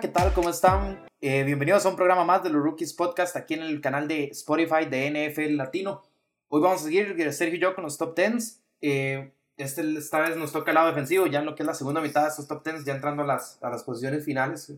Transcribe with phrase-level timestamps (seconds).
[0.00, 0.32] ¿qué tal?
[0.32, 1.04] ¿Cómo están?
[1.20, 4.26] Eh, bienvenidos a un programa más de los Rookies Podcast aquí en el canal de
[4.26, 6.02] Spotify de NFL Latino.
[6.46, 8.62] Hoy vamos a seguir Sergio y yo con los top 10.
[8.80, 11.74] Eh, este, esta vez nos toca el lado defensivo, ya en lo que es la
[11.74, 14.72] segunda mitad de estos top 10, ya entrando a las, a las posiciones finales.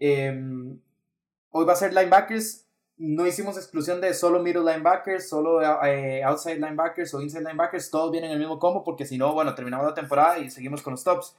[0.00, 0.38] Eh,
[1.50, 2.66] hoy va a ser linebackers.
[2.98, 7.90] No hicimos exclusión de solo middle linebackers, solo eh, outside linebackers o inside linebackers.
[7.90, 10.82] Todos vienen en el mismo combo porque si no, bueno, terminamos la temporada y seguimos
[10.82, 11.34] con los tops.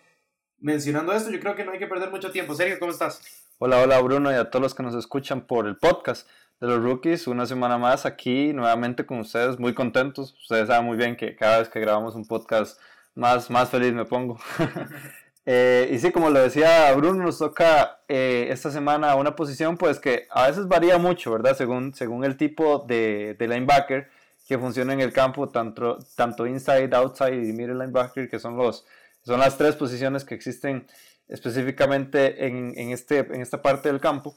[0.59, 2.55] Mencionando esto, yo creo que no hay que perder mucho tiempo.
[2.55, 3.21] Sergio, ¿cómo estás?
[3.59, 6.27] Hola, hola Bruno y a todos los que nos escuchan por el podcast
[6.59, 7.27] de los rookies.
[7.27, 10.33] Una semana más aquí nuevamente con ustedes, muy contentos.
[10.41, 12.79] Ustedes saben muy bien que cada vez que grabamos un podcast
[13.13, 14.39] más, más feliz me pongo.
[15.45, 19.99] eh, y sí, como lo decía Bruno, nos toca eh, esta semana una posición pues
[19.99, 21.55] que a veces varía mucho, ¿verdad?
[21.55, 24.09] Según, según el tipo de, de linebacker
[24.47, 28.85] que funciona en el campo, tanto, tanto inside, outside y middle linebacker, que son, los,
[29.27, 30.87] son las tres posiciones que existen
[31.27, 34.35] específicamente en, en, este, en esta parte del campo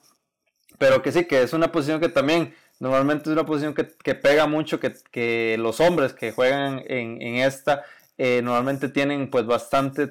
[0.79, 4.15] pero que sí, que es una posición que también normalmente es una posición que, que
[4.15, 7.85] pega mucho, que, que, los hombres que juegan en, en esta
[8.17, 10.09] eh, normalmente tienen pues bastante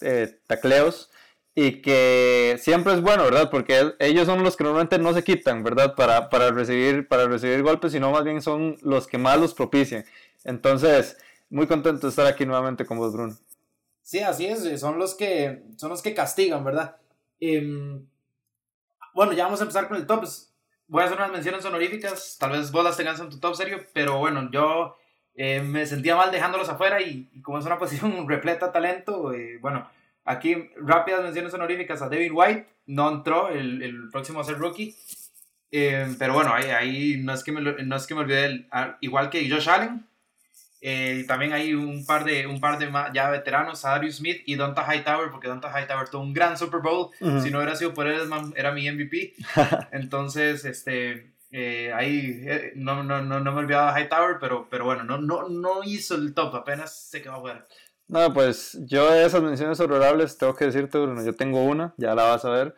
[0.00, 1.10] eh, tacleos
[1.54, 3.50] y que siempre es bueno, ¿verdad?
[3.50, 5.94] Porque ellos son los que normalmente no se quitan, ¿verdad?
[5.94, 10.04] Para, para, recibir, para recibir golpes, sino más bien son los que más los propician.
[10.44, 11.18] Entonces,
[11.50, 13.36] muy contento de estar aquí nuevamente con vos, Bruno.
[14.08, 16.96] Sí, así es, son los que, son los que castigan, ¿verdad?
[17.40, 17.62] Eh,
[19.12, 20.26] bueno, ya vamos a empezar con el top.
[20.86, 22.38] Voy a hacer unas menciones honoríficas.
[22.40, 24.96] Tal vez vos las tengas en tu top serio, pero bueno, yo
[25.34, 29.58] eh, me sentía mal dejándolos afuera y, como es una posición repleta de talento, eh,
[29.60, 29.86] bueno,
[30.24, 32.66] aquí rápidas menciones honoríficas a David White.
[32.86, 34.96] No entró, el, el próximo a ser rookie.
[35.70, 38.68] Eh, pero bueno, ahí, ahí no, es que me, no es que me olvidé, el,
[39.02, 40.07] igual que Josh Allen,
[40.80, 44.84] eh, también hay un par de, un par de ya veteranos, Darius Smith y Donta
[44.84, 47.10] Hightower, porque Donta Hightower tuvo un gran Super Bowl.
[47.18, 49.34] Si no hubiera sido por él, era mi MVP.
[49.92, 54.84] Entonces, este, eh, ahí eh, no, no, no, no, me olvidaba de Hightower, pero, pero
[54.84, 57.66] bueno, no, no, no hizo el top, apenas se quedó fuera.
[58.06, 62.14] No, pues yo de esas menciones honorables tengo que decirte, Bruno, yo tengo una, ya
[62.14, 62.74] la vas a ver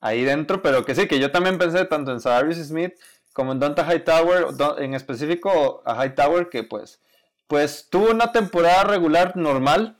[0.00, 2.94] ahí dentro, pero que sí, que yo también pensé tanto en Darius Smith
[3.32, 4.46] como en Donta Hightower,
[4.78, 7.00] en específico a Hightower, que pues
[7.48, 9.96] pues tuvo una temporada regular normal.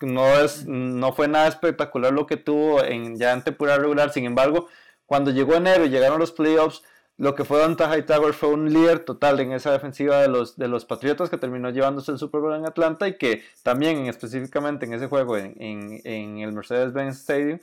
[0.00, 4.12] No, es, no fue nada espectacular lo que tuvo en, ya en temporada regular.
[4.12, 4.68] Sin embargo,
[5.06, 6.82] cuando llegó enero y llegaron los playoffs,
[7.16, 10.68] lo que fue Donta Hightower fue un líder total en esa defensiva de los, de
[10.68, 14.94] los Patriotas que terminó llevándose el Super Bowl en Atlanta y que también específicamente en
[14.94, 17.58] ese juego en, en, el Mercedes-Benz Stadium,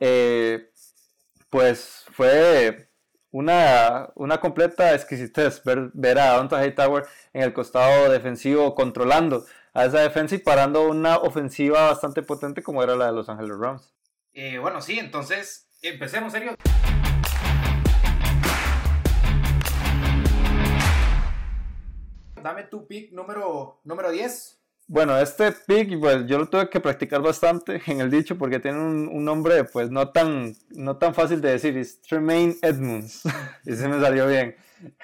[0.00, 0.70] eh,
[1.50, 2.88] pues fue
[3.34, 9.86] una, una completa exquisitez ver, ver a Donta Hightower en el costado defensivo controlando a
[9.86, 13.92] esa defensa y parando una ofensiva bastante potente como era la de Los Angeles Rams.
[14.34, 16.54] Eh, bueno, sí, entonces empecemos, serio.
[22.40, 24.63] Dame tu pick número, número 10.
[24.86, 28.78] Bueno, este pick, pues yo lo tuve que practicar bastante en el dicho porque tiene
[28.78, 33.22] un, nombre, pues no tan, no tan fácil de decir, es Tremaine Edmonds.
[33.64, 34.56] y se me salió bien.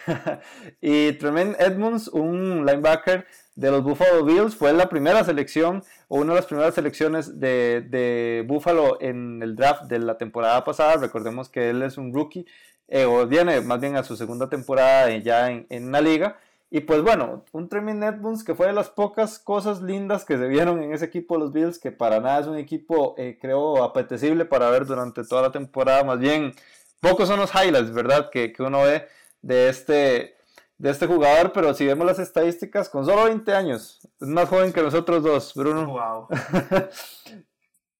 [0.82, 6.34] y Tremaine Edmonds, un linebacker de los Buffalo Bills, fue la primera selección o una
[6.34, 10.98] de las primeras selecciones de, de Buffalo en el draft de la temporada pasada.
[10.98, 12.44] Recordemos que él es un rookie,
[12.88, 16.38] eh, o viene más bien a su segunda temporada ya en, en la liga.
[16.72, 20.46] Y pues bueno, un Tremaine Edmonds que fue de las pocas cosas lindas que se
[20.46, 23.82] vieron en ese equipo de los Bills, que para nada es un equipo, eh, creo,
[23.82, 26.04] apetecible para ver durante toda la temporada.
[26.04, 26.54] Más bien,
[27.00, 28.30] pocos son los highlights, ¿verdad?
[28.30, 29.08] Que, que uno ve
[29.42, 30.36] de este,
[30.78, 34.72] de este jugador, pero si vemos las estadísticas, con solo 20 años, es más joven
[34.72, 35.86] que nosotros dos, Bruno.
[35.86, 36.28] Wow.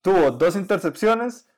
[0.01, 1.49] tuvo dos intercepciones,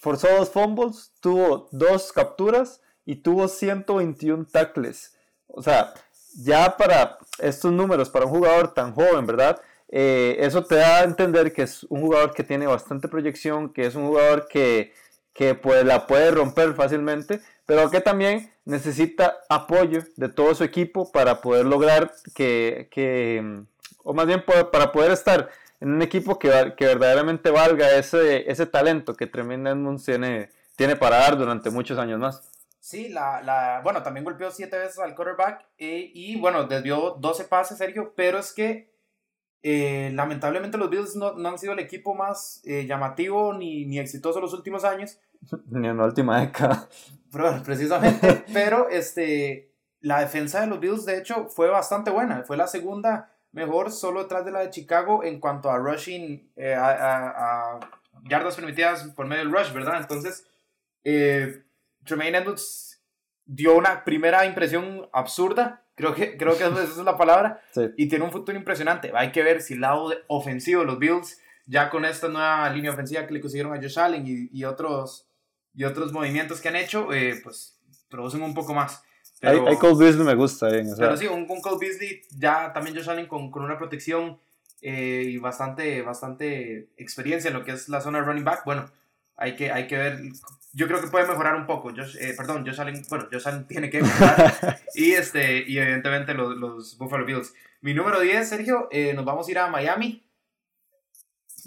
[0.00, 5.16] forzó dos fumbles, tuvo dos capturas y tuvo 121 tackles.
[5.48, 5.92] O sea,
[6.36, 9.60] ya para estos números, para un jugador tan joven, ¿verdad?
[9.88, 13.86] Eh, eso te da a entender que es un jugador que tiene bastante proyección, que
[13.86, 14.92] es un jugador que,
[15.32, 21.10] que pues, la puede romper fácilmente, pero que también necesita apoyo de todo su equipo
[21.12, 23.62] para poder lograr que, que
[24.02, 25.48] o más bien para poder estar
[25.80, 30.96] en un equipo que, que verdaderamente valga ese, ese talento que Tremenda Edmonds tiene, tiene
[30.96, 32.55] para dar durante muchos años más.
[32.86, 37.42] Sí, la, la, bueno, también golpeó siete veces al quarterback eh, y bueno, desvió 12
[37.46, 38.94] pases, Sergio, pero es que
[39.64, 43.98] eh, lamentablemente los Bills no, no, han sido el equipo más eh, llamativo ni, ni
[43.98, 45.18] exitoso los últimos años.
[45.68, 46.88] Ni en la última década.
[47.32, 52.56] Pero, precisamente, pero este, la defensa de los Bills de hecho fue bastante buena, fue
[52.56, 57.76] la segunda mejor solo detrás de la de Chicago en cuanto a rushing, a, a,
[57.78, 57.80] a
[58.30, 60.00] yardas permitidas por medio del rush, ¿verdad?
[60.00, 60.46] Entonces
[61.08, 61.62] Eh,
[62.06, 63.02] Tremaine Edmonds
[63.44, 67.82] dio una primera impresión absurda, creo que, creo que esa es la palabra, Sí.
[67.96, 69.12] y tiene un futuro impresionante.
[69.14, 72.92] Hay que ver si el lado ofensivo de los Bills, ya con esta nueva línea
[72.92, 75.28] ofensiva que le consiguieron a Josh Allen y, y otros,
[75.74, 77.78] y otros movimientos que han hecho, eh, pues
[78.08, 79.02] producen un poco más.
[79.42, 80.86] Hay, hay Cole Beasley me gusta bien.
[80.90, 83.76] o sea, pero sí, un, un Cole Beasley, ya también Josh Allen con, con una
[83.76, 84.38] protección
[84.80, 88.64] eh, y bastante, bastante experiencia en lo que es la zona de running back.
[88.64, 88.90] Bueno,
[89.36, 90.20] hay que, hay que ver.
[90.76, 91.88] Yo creo que puede mejorar un poco.
[91.88, 94.78] Josh, eh, perdón, Josh Allen, bueno, Josh Allen tiene que mejorar.
[94.94, 97.54] y, este, y evidentemente los, los Buffalo Bills.
[97.80, 100.22] Mi número 10, Sergio, eh, nos vamos a ir a Miami.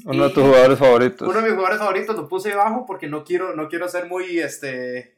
[0.06, 1.28] uno de tus jugadores favoritos.
[1.28, 4.38] Uno de mis jugadores favoritos lo puse abajo porque no quiero, no quiero ser muy,
[4.38, 5.16] este,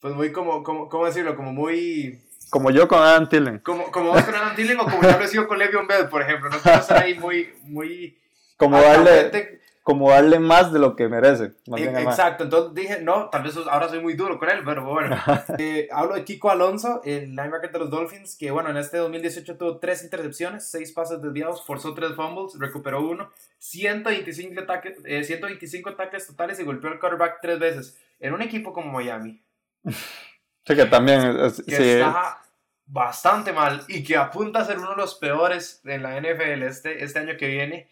[0.00, 1.36] pues muy como, como, ¿cómo decirlo?
[1.36, 3.58] Como muy, Como yo con Adam Thielen.
[3.58, 6.08] como, como vos con Adam Thielen o como ya lo he sido con Le'Veon Bell,
[6.08, 6.48] por ejemplo.
[6.48, 8.18] No quiero ser ahí muy, muy...
[8.56, 11.52] Como darle, como darle más de lo que merece.
[11.70, 12.18] además.
[12.18, 15.14] Exacto, entonces dije, no, tal vez ahora soy muy duro con él, pero bueno.
[15.58, 19.58] Eh, hablo de Kiko Alonso, el linebacker de los Dolphins, que bueno, en este 2018
[19.58, 25.90] tuvo tres intercepciones, seis pases desviados, forzó tres fumbles, recuperó uno, 125 ataques, eh, 125
[25.90, 27.98] ataques totales y golpeó al quarterback tres veces.
[28.20, 29.42] En un equipo como Miami,
[29.84, 31.20] Sí, que también.
[31.40, 32.40] es- que sí, está
[32.86, 37.04] bastante mal y que apunta a ser uno de los peores en la NFL este,
[37.04, 37.88] este año que viene.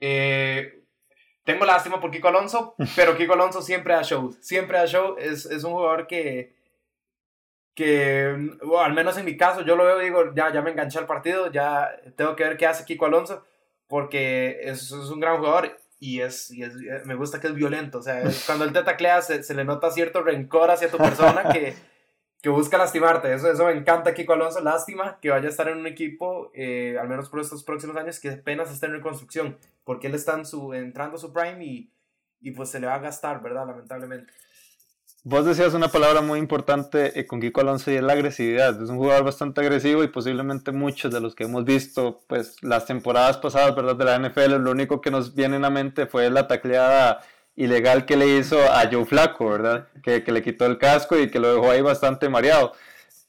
[0.00, 0.81] Eh,
[1.44, 4.32] tengo lástima por Kiko Alonso, pero Kiko Alonso siempre da show.
[4.40, 5.16] Siempre da show.
[5.18, 6.54] Es, es un jugador que,
[7.74, 10.70] que bueno, al menos en mi caso, yo lo veo y digo, ya, ya me
[10.70, 13.44] enganché al partido, ya tengo que ver qué hace Kiko Alonso,
[13.86, 15.76] porque es, es un gran jugador.
[15.98, 16.74] Y, es, y es-
[17.06, 17.98] me gusta que es violento.
[17.98, 21.44] O sea, cuando él te taclea, se, se le nota cierto rencor hacia tu persona
[21.52, 21.74] que,
[22.42, 23.32] que busca lastimarte.
[23.32, 24.60] Eso, eso me encanta, Kiko Alonso.
[24.60, 28.18] Lástima que vaya a estar en un equipo, eh, al menos por estos próximos años,
[28.18, 29.56] que apenas está en reconstrucción.
[29.84, 31.90] Porque él está en su, entrando a su prime y,
[32.40, 33.66] y pues se le va a gastar, ¿verdad?
[33.66, 34.32] Lamentablemente.
[35.24, 38.82] Vos decías una palabra muy importante eh, con Kiko Alonso y es la agresividad.
[38.82, 42.86] Es un jugador bastante agresivo y posiblemente muchos de los que hemos visto, pues las
[42.86, 43.94] temporadas pasadas, ¿verdad?
[43.94, 47.20] De la NFL, lo único que nos viene en la mente fue la tacleada
[47.56, 49.88] ilegal que le hizo a Joe Flaco, ¿verdad?
[50.02, 52.72] Que, que le quitó el casco y que lo dejó ahí bastante mareado.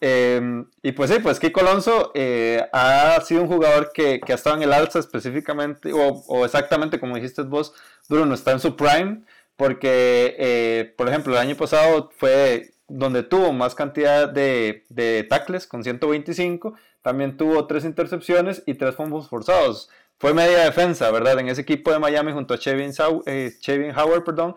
[0.01, 4.35] Eh, y pues sí, pues Kiko Alonso eh, ha sido un jugador que, que ha
[4.35, 7.73] estado en el alza específicamente, o, o exactamente como dijiste vos,
[8.09, 9.21] Bruno, está en su prime
[9.55, 15.67] porque, eh, por ejemplo, el año pasado fue donde tuvo más cantidad de, de tackles,
[15.67, 19.89] con 125, también tuvo tres intercepciones y tres fumbles forzados.
[20.19, 21.39] Fue media defensa, ¿verdad?
[21.39, 24.55] En ese equipo de Miami junto a Chevin, Sau- eh, Chevin Howard, perdón.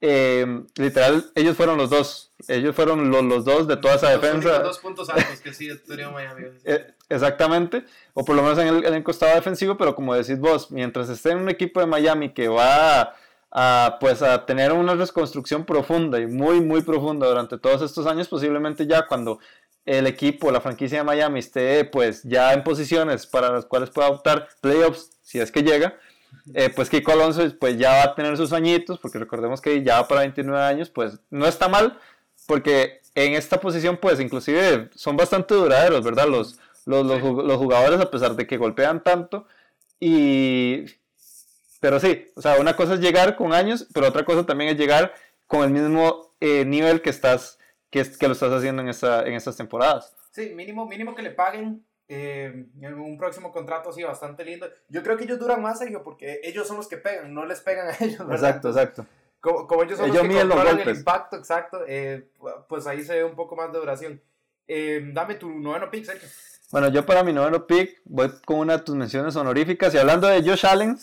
[0.00, 2.32] Eh, literal, ellos fueron los dos.
[2.48, 4.58] Ellos fueron los, los dos de toda esa Los defensa.
[4.58, 6.44] dos puntos altos que sí tuvieron Miami.
[6.64, 10.38] Eh, exactamente, o por lo menos en el, en el costado defensivo, pero como decís
[10.40, 13.14] vos, mientras esté en un equipo de Miami que va a,
[13.52, 18.28] a, pues a tener una reconstrucción profunda y muy, muy profunda durante todos estos años,
[18.28, 19.38] posiblemente ya cuando
[19.86, 24.08] el equipo, la franquicia de Miami esté pues ya en posiciones para las cuales pueda
[24.08, 25.98] optar playoffs, si es que llega,
[26.54, 30.00] eh, pues Kiko Alonso pues ya va a tener sus añitos, porque recordemos que ya
[30.00, 31.98] va para 29 años, pues no está mal,
[32.46, 36.28] porque en esta posición pues inclusive son bastante duraderos, ¿verdad?
[36.28, 39.46] Los, los, los, jugadores a pesar de que golpean tanto
[40.00, 40.84] y...
[41.80, 44.78] Pero sí, o sea, una cosa es llegar con años, pero otra cosa también es
[44.78, 45.12] llegar
[45.46, 47.58] con el mismo eh, nivel que estás
[47.94, 50.12] que, es- que lo estás haciendo en, esta, en estas temporadas.
[50.32, 54.66] Sí, mínimo, mínimo que le paguen eh, en un próximo contrato así bastante lindo.
[54.88, 57.60] Yo creo que ellos duran más, Sergio, porque ellos son los que pegan, no les
[57.60, 58.34] pegan a ellos, ¿verdad?
[58.48, 59.06] Exacto, exacto.
[59.40, 62.28] Como, como ellos son Ellos los que miden los controlan el impacto, exacto, eh,
[62.68, 64.20] pues ahí se ve un poco más de duración.
[64.66, 66.28] Eh, dame tu noveno pick, Sergio.
[66.72, 70.26] Bueno, yo para mi noveno pick voy con una de tus menciones honoríficas y hablando
[70.26, 70.98] de Josh Allen,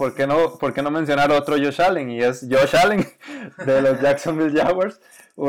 [0.00, 2.10] ¿por qué no, por qué no mencionar otro Josh Allen?
[2.10, 3.06] Y es Josh Allen
[3.66, 4.98] de los Jacksonville Jaguars,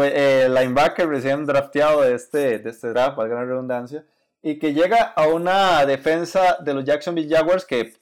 [0.03, 4.03] eh, linebacker recién drafteado de este, de este draft, valga la redundancia,
[4.43, 7.93] y que llega a una defensa de los Jacksonville Jaguars que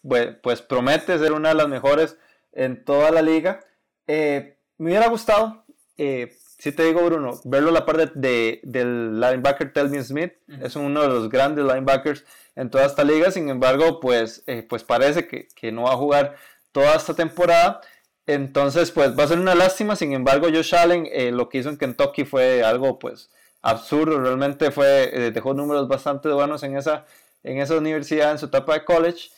[0.41, 2.17] pues promete ser una de las mejores
[2.51, 3.59] en toda la liga.
[4.07, 5.65] Eh, me hubiera gustado,
[5.97, 10.33] eh, si te digo Bruno, verlo a la par de, de- del linebacker Telvin Smith,
[10.47, 10.65] Ujú.
[10.65, 12.25] es uno de los grandes linebackers
[12.59, 15.97] en toda esta liga, sin embargo, pues, eh, pues parece que, que no va a
[15.97, 16.35] jugar
[16.73, 17.81] toda esta temporada.
[18.27, 19.95] Entonces, pues va a ser una lástima.
[19.95, 24.19] Sin embargo, Josh Allen, eh, lo que hizo en Kentucky fue algo, pues, absurdo.
[24.19, 27.05] Realmente fue, eh, dejó números bastante buenos en esa,
[27.43, 29.29] en esa universidad, en su etapa de college.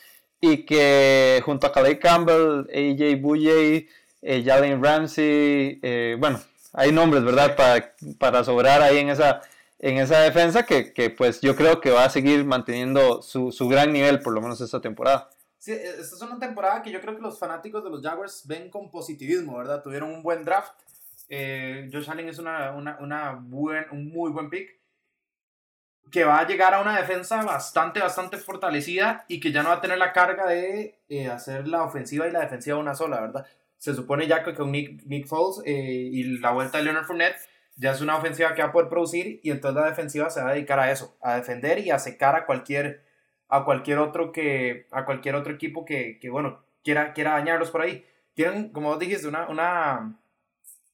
[0.42, 3.88] Y que junto a Calais Campbell, AJ Bouye,
[4.24, 5.80] eh, Jalen Ramsey,
[6.18, 6.42] bueno,
[6.74, 7.56] hay nombres, ¿verdad?
[7.56, 9.42] Para, para sobrar ahí en esa,
[9.84, 13.68] en esa defensa que, que, pues yo creo que va a seguir manteniendo su, su
[13.68, 15.30] gran nivel, por lo menos esta temporada.
[15.58, 18.44] Sí, eh, esta es una temporada que yo creo que los fanáticos de los Jaguars
[18.46, 19.82] ven con positivismo, ¿verdad?
[19.82, 20.74] Tuvieron un buen draft.
[21.30, 24.80] eh, Josh Allen es una, una, una buen, un muy buen pick
[26.12, 29.76] que va a llegar a una defensa bastante, bastante fortalecida y que ya no va
[29.76, 33.46] a tener la carga de eh, hacer la ofensiva y la defensiva una sola, ¿verdad?
[33.78, 35.72] Se supone ya que con Nick, Nick Foles eh,
[36.12, 37.38] y la vuelta de Leonard Fournette
[37.82, 40.50] ya es una ofensiva que va a poder producir y entonces la defensiva se va
[40.50, 43.04] a dedicar a eso, a defender y a secar a cualquier,
[43.50, 47.82] a cualquier otro que, a cualquier otro equipo que, que bueno, quiera, quiera dañarlos por
[47.82, 48.06] ahí.
[48.36, 50.16] Tienen, como vos dijiste, una, una,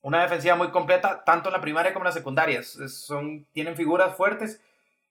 [0.02, 2.64] una defensiva muy completa, tanto en la primaria como en la secundaria.
[2.64, 4.62] Son, tienen figuras fuertes.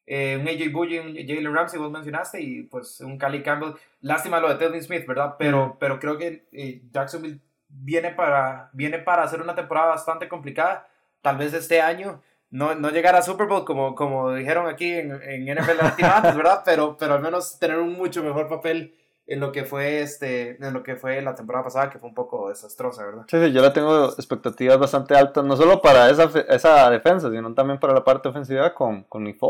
[0.07, 3.75] Eh, un AJ Bully, un Jalen Ramsey, vos mencionaste, y pues un Cali Campbell.
[4.01, 5.35] Lástima lo de Telvin Smith, ¿verdad?
[5.39, 10.89] Pero, pero creo que eh, Jacksonville viene para, viene para hacer una temporada bastante complicada.
[11.27, 15.11] Tal vez este año no, no llegar a Super Bowl como, como dijeron aquí en,
[15.11, 16.01] en NFL
[16.37, 16.63] ¿verdad?
[16.65, 18.95] Pero, pero al menos tener un mucho mejor papel
[19.27, 22.15] en lo que fue este en lo que fue la temporada pasada que fue un
[22.15, 26.31] poco desastrosa verdad sí, sí yo la tengo expectativas bastante altas no solo para esa,
[26.49, 29.41] esa defensa sino también para la parte ofensiva con con Nick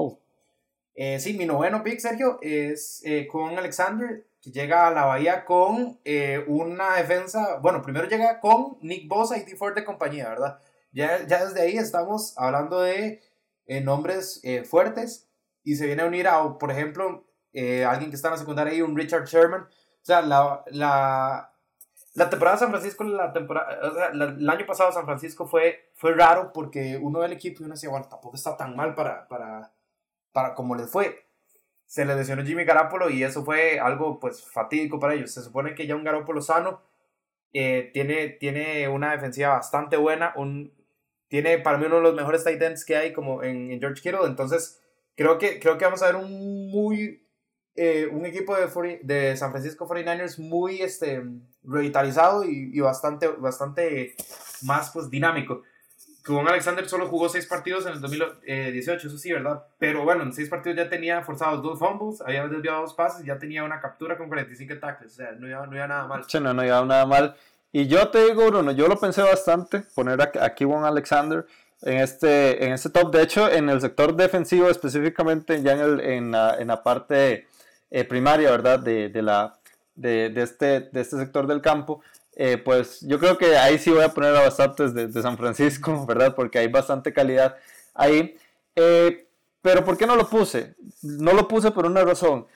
[0.95, 5.45] eh, sí mi noveno pick Sergio es eh, con Alexander que llega a la bahía
[5.45, 10.31] con eh, una defensa bueno primero llega con Nick Bosa y T Ford de compañía
[10.31, 10.59] verdad
[10.97, 13.23] ya, ya desde ahí estamos hablando de
[13.83, 15.29] nombres fuertes
[15.65, 17.27] y se viene a unir a por ejemplo
[17.59, 19.63] eh, alguien que está en la secundaria un Richard Sherman.
[19.63, 19.69] O
[20.03, 21.51] sea, la, la,
[22.13, 26.53] la temporada de San Francisco, la temporada, el año pasado San Francisco fue, fue raro
[26.53, 29.73] porque uno del equipo y uno decía, bueno, tampoco está tan mal para, para,
[30.33, 31.25] para como les fue.
[31.87, 35.33] Se le lesionó Jimmy Garapolo y eso fue algo pues fatídico para ellos.
[35.33, 36.83] Se supone que ya un Garapolo sano
[37.55, 40.75] eh, tiene, tiene una defensiva bastante buena, un,
[41.29, 44.03] tiene para mí uno de los mejores tight ends que hay como en, en George
[44.03, 44.81] Kittle, entonces
[45.15, 47.27] creo que, creo que vamos a ver un muy
[47.79, 51.23] eh, un equipo de, de San Francisco 49ers muy este,
[51.63, 54.15] revitalizado y, y, bastante, bastante
[54.63, 55.63] más pues, dinámico.
[56.25, 59.63] Con Alexander solo jugó seis partidos en el 2018, eso sí, ¿verdad?
[59.79, 63.39] Pero bueno, en seis partidos ya tenía forzados dos fumbles, había desviado dos pases, ya
[63.39, 66.25] tenía una captura con 45 tackles, o sea, no iba, no iba nada mal.
[66.41, 67.37] No, no iba nada mal.
[67.73, 71.47] Y yo te digo, Bruno, yo lo pensé bastante, poner a, a Kevon Alexander
[71.83, 73.13] en este, en este top.
[73.13, 77.47] De hecho, en el sector defensivo, específicamente ya en, el, la, en la parte
[77.91, 78.79] eh, primaria, ¿verdad?
[78.79, 79.59] De, de la,
[79.95, 82.03] de, este, de este sector del campo,
[82.35, 85.37] eh, pues yo creo que ahí sí voy a poner a bastantes de, de San
[85.37, 86.35] Francisco, ¿verdad?
[86.35, 87.57] Porque hay bastante calidad
[87.95, 88.37] ahí.
[88.75, 89.27] Eh,
[89.63, 90.75] pero ¿por qué no lo puse?
[91.03, 92.47] No lo puse por una razón.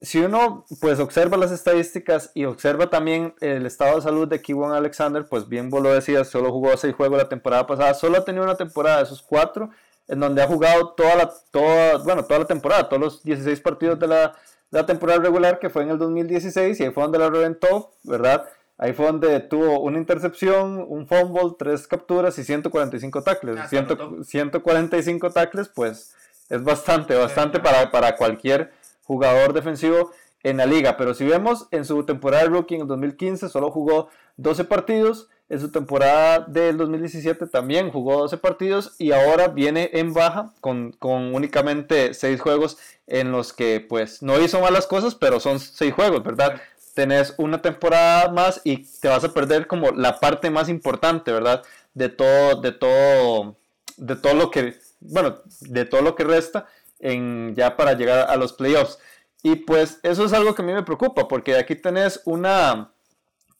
[0.00, 4.72] Si uno pues observa las estadísticas y observa también el estado de salud de Kiwan
[4.72, 8.24] Alexander, pues bien vos lo decías, solo jugó seis juegos la temporada pasada, solo ha
[8.24, 9.70] tenido una temporada de esos cuatro
[10.06, 13.98] en donde ha jugado toda la, toda, bueno, toda la temporada, todos los 16 partidos
[13.98, 14.34] de la,
[14.70, 18.46] la temporada regular que fue en el 2016 y ahí fue donde la reventó, ¿verdad?
[18.78, 23.68] Ahí fue donde tuvo una intercepción, un fumble, tres capturas y 145 tackles.
[23.68, 26.14] 145 ah, tackles, pues
[26.48, 28.72] es bastante, bastante para, para cualquier
[29.08, 30.12] jugador defensivo
[30.44, 30.96] en la liga.
[30.96, 35.28] Pero si vemos en su temporada de rookie en el 2015, solo jugó 12 partidos
[35.48, 40.92] en su temporada del 2017 también jugó 12 partidos y ahora viene en baja con,
[40.92, 45.94] con, únicamente 6 juegos en los que pues no hizo malas cosas, pero son 6
[45.94, 46.60] juegos, ¿verdad?
[46.94, 51.62] Tenés una temporada más y te vas a perder como la parte más importante, ¿verdad?
[51.94, 53.56] De todo, de todo,
[53.96, 56.66] de todo lo que, bueno, de todo lo que resta
[57.00, 58.98] en, ya para llegar a los playoffs.
[59.42, 62.92] Y pues eso es algo que a mí me preocupa, porque aquí tenés una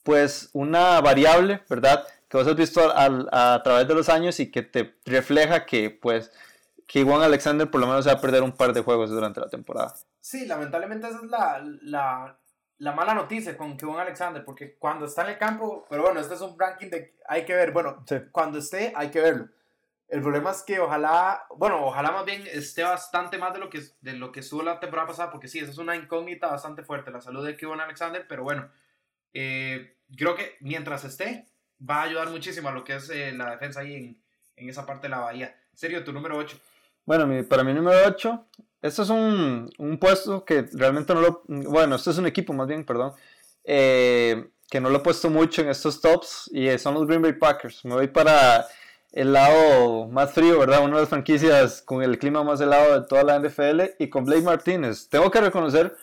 [0.02, 2.06] pues una variable, ¿verdad?
[2.28, 6.32] Que vos has visto a, través de los años y que te refleja que pues
[6.86, 9.50] que Juan Alexander por lo menos va a perder un par de juegos durante la
[9.50, 9.94] temporada.
[10.18, 12.38] Sí, lamentablemente esa es la, la,
[12.78, 16.34] la mala noticia con Juan Alexander, porque cuando está en el campo, pero bueno, este
[16.34, 18.02] es un ranking de hay que ver, bueno,
[18.32, 19.48] cuando esté hay que verlo.
[20.08, 23.82] El problema es que ojalá, bueno, ojalá más bien esté bastante más de lo que,
[24.00, 27.10] de lo que estuvo la temporada pasada, porque sí, esa es una incógnita bastante fuerte,
[27.10, 28.70] la salud de Kevin Alexander, pero bueno,
[29.34, 31.46] eh, creo que mientras esté,
[31.88, 34.22] va a ayudar muchísimo a lo que es eh, la defensa ahí en,
[34.56, 35.54] en, esa parte de la bahía.
[35.74, 36.58] Serio, tu número 8.
[37.04, 38.46] Bueno, para mi número 8,
[38.80, 41.42] esto es un, un, puesto que realmente no lo...
[41.46, 43.12] Bueno, esto es un equipo más bien, perdón.
[43.62, 47.34] Eh, que no lo he puesto mucho en estos tops y son los Green Bay
[47.34, 47.84] Packers.
[47.84, 48.66] Me voy para
[49.12, 50.84] el lado más frío, ¿verdad?
[50.84, 54.24] Una de las franquicias con el clima más helado de toda la NFL y con
[54.24, 55.08] Blake Martínez.
[55.08, 55.96] Tengo que reconocer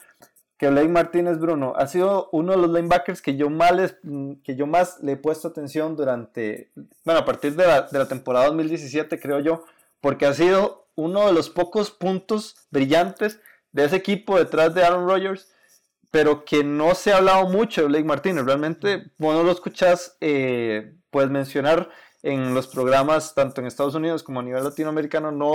[0.57, 3.95] que Blake Martínez Bruno ha sido uno de los linebackers que yo, más
[4.43, 6.71] que yo más le he puesto atención durante,
[7.03, 9.65] bueno, a partir de la, de la temporada 2017 creo yo,
[9.99, 13.39] porque ha sido uno de los pocos puntos brillantes
[13.73, 15.51] de ese equipo detrás de Aaron Rodgers,
[16.09, 18.45] pero que no se ha hablado mucho de Blake Martínez.
[18.45, 21.89] Realmente, vos no lo escuchas, eh, puedes mencionar
[22.25, 25.53] en los programas, tanto en Estados Unidos como a nivel latinoamericano, no,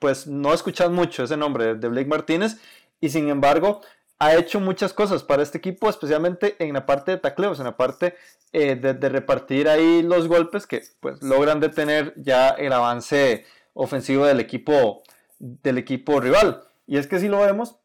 [0.00, 2.56] pues, no escuchas mucho ese nombre de Blake Martínez
[3.00, 3.80] y sin embargo
[4.18, 7.76] ha hecho muchas cosas para este equipo, especialmente en la parte de tacleos, en la
[7.76, 8.16] parte
[8.52, 14.40] eh, de, repartir ahí los golpes que pues logran detener ya el avance ofensivo del
[14.40, 15.04] equipo,
[15.38, 16.64] del equipo rival.
[16.84, 17.76] Y es que si lo vemos,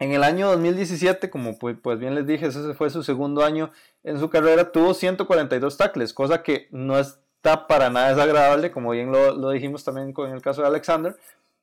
[0.00, 3.70] en el año 2017, como pues, bien les dije, ese fue su segundo año
[4.02, 6.98] en su carrera, tuvo 142 tackles, cosa que no
[7.44, 11.16] para nada desagradable, como bien lo, dijimos también con el caso de Alexander.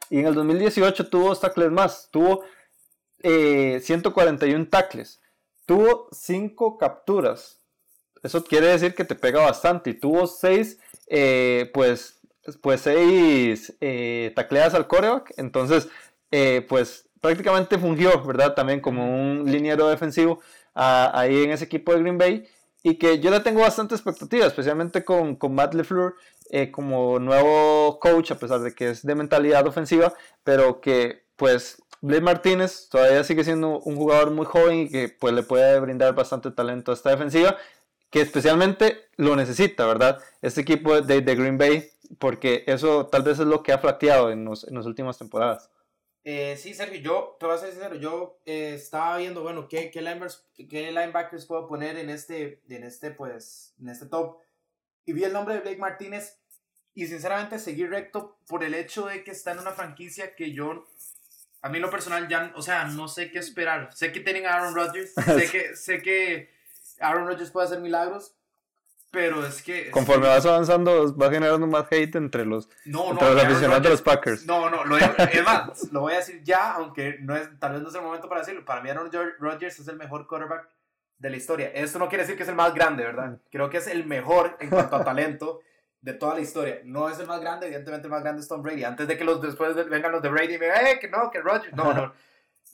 [0.09, 2.43] Y en el 2018 tuvo tackles más, tuvo
[3.23, 5.21] eh, 141 tackles,
[5.65, 7.61] tuvo 5 capturas.
[8.23, 9.91] Eso quiere decir que te pega bastante.
[9.91, 12.19] Y tuvo 6, eh, pues,
[12.61, 15.33] pues 6 eh, tacleadas al coreback.
[15.37, 15.89] Entonces,
[16.31, 18.53] eh, pues prácticamente fungió, ¿verdad?
[18.53, 20.39] También como un liniero defensivo
[20.73, 22.47] ahí en ese equipo de Green Bay.
[22.83, 26.15] Y que yo le tengo bastante expectativa, especialmente con, con Matt LeFleur
[26.49, 31.81] eh, como nuevo coach, a pesar de que es de mentalidad ofensiva, pero que pues
[32.01, 36.13] Blake Martínez todavía sigue siendo un jugador muy joven y que pues le puede brindar
[36.13, 37.57] bastante talento a esta defensiva,
[38.09, 40.19] que especialmente lo necesita, ¿verdad?
[40.41, 44.29] Este equipo de, de Green Bay, porque eso tal vez es lo que ha flaqueado
[44.29, 45.70] en, los, en las últimas temporadas.
[46.23, 49.89] Eh, sí, Sergio, yo te voy a ser sincero, yo eh, estaba viendo, bueno, ¿qué,
[49.89, 54.37] qué, linebackers, qué linebackers puedo poner en este, en este, pues, en este top.
[55.05, 56.37] Y vi el nombre de Blake Martínez
[56.93, 60.85] y sinceramente seguí recto por el hecho de que está en una franquicia que yo,
[61.63, 63.91] a mí lo personal ya, o sea, no sé qué esperar.
[63.93, 66.51] Sé que tienen a Aaron Rodgers, sé que, sé que
[66.99, 68.35] Aaron Rodgers puede hacer milagros,
[69.11, 69.91] pero es que.
[69.91, 73.89] Conforme vas avanzando, va generando más hate entre los, no, entre no, los aficionados de
[73.89, 74.45] los Packers.
[74.45, 77.81] No, no, lo, es más, lo voy a decir ya, aunque no es, tal vez
[77.81, 78.63] no es el momento para decirlo.
[78.63, 80.69] Para mí, Aaron Rodgers es el mejor quarterback
[81.17, 81.71] de la historia.
[81.73, 83.37] Esto no quiere decir que es el más grande, ¿verdad?
[83.51, 85.59] Creo que es el mejor en cuanto a talento
[85.99, 86.79] de toda la historia.
[86.85, 88.85] No es el más grande, evidentemente el más grande es Tom Brady.
[88.85, 91.29] Antes de que los después vengan los de Brady y me digan, eh, que no,
[91.29, 91.73] que Rodgers.
[91.73, 92.13] No, no.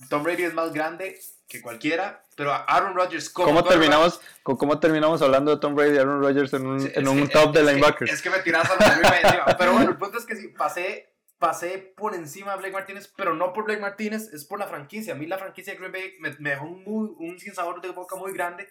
[0.10, 5.22] Tom Brady es más grande que cualquiera, pero Aaron Rodgers como ¿Cómo terminamos, ¿Cómo terminamos
[5.22, 7.64] hablando de Tom Brady y Aaron Rodgers en un, sí, en un que, top de
[7.64, 8.12] linebackers?
[8.12, 9.46] Es que me tiras a la encima.
[9.58, 13.34] Pero bueno, el punto es que sí, pasé, pasé por encima de Blake Martínez, pero
[13.34, 15.14] no por Blake Martínez, es por la franquicia.
[15.14, 17.90] A mí la franquicia de Green Bay me, me dejó un, muy, un sinsabor de
[17.90, 18.68] boca muy grande.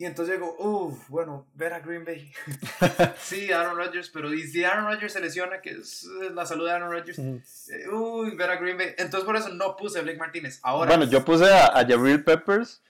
[0.00, 2.32] Y entonces digo, uff, bueno, ver a Green Bay.
[3.20, 6.72] sí, Aaron Rodgers, pero y si Aaron Rodgers se lesiona, que es la salud de
[6.72, 7.92] Aaron Rodgers, uh -huh.
[7.92, 8.94] uy, ver a Green Bay.
[8.96, 10.60] Entonces por eso no puse a Blake Martínez.
[10.62, 10.96] Ahora.
[10.96, 12.80] Bueno, yo puse a, a Jabril Peppers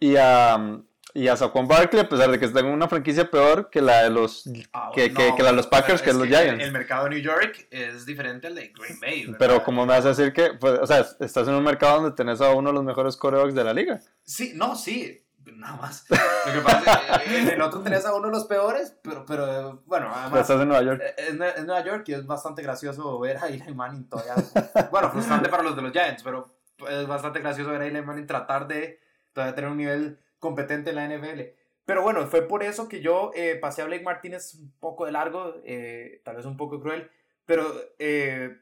[0.00, 0.80] y a,
[1.14, 4.02] y a Saquon Barkley, a pesar de que están en una franquicia peor que la
[4.02, 6.64] de los, Ah, que, no, que, que la de los Packers, que, es los Giants.
[6.64, 9.22] El mercado de New York es diferente al de Green Bay.
[9.26, 9.38] ¿verdad?
[9.38, 12.16] Pero como me vas a decir que, pues, o sea, estás en un mercado donde
[12.16, 14.00] tenés a uno de los mejores corebacks de la liga.
[14.24, 16.04] Sí, no, sí, nada más.
[16.46, 19.24] Lo que pasa es que en el otro tenés a uno de los peores, pero,
[19.26, 20.40] pero bueno, además.
[20.40, 21.02] estás en Nueva York.
[21.16, 24.34] Es, es Nueva York y es bastante gracioso ver a Eli Manning todavía.
[24.90, 26.56] Bueno, frustrante para los de los Giants, pero
[26.88, 29.00] es bastante gracioso ver a Eli Manning tratar de
[29.32, 31.40] todavía tener un nivel competente en la NFL.
[31.84, 35.12] Pero bueno, fue por eso que yo eh, pasé a Blake Martínez un poco de
[35.12, 37.08] largo, eh, tal vez un poco cruel,
[37.44, 37.64] pero
[38.00, 38.58] eh,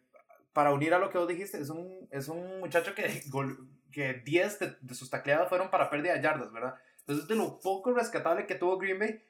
[0.53, 3.23] para unir a lo que vos dijiste, es un, es un muchacho que,
[3.95, 6.75] que 10 de, de, sus tacleadas fueron para pérdida de yardas, ¿verdad?
[7.01, 9.21] Entonces, de lo poco rescatable que tuvo Green Bay,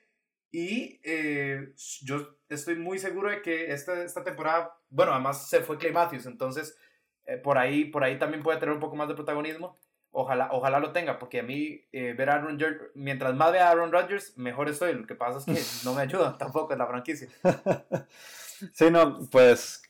[0.55, 5.79] y eh, yo estoy muy seguro de que esta, esta temporada, bueno, además se fue
[5.79, 6.79] Clay Matthews, entonces
[7.27, 9.77] eh, por, ahí, por ahí también puede tener un poco más de protagonismo.
[10.13, 13.67] Ojalá, ojalá lo tenga, porque a mí eh, ver a Aaron Rodgers, mientras más vea
[13.67, 14.93] a Aaron Rodgers, mejor estoy.
[14.93, 17.29] Lo que pasa es que no me ayuda tampoco en la franquicia.
[18.73, 19.83] sí, no, pues,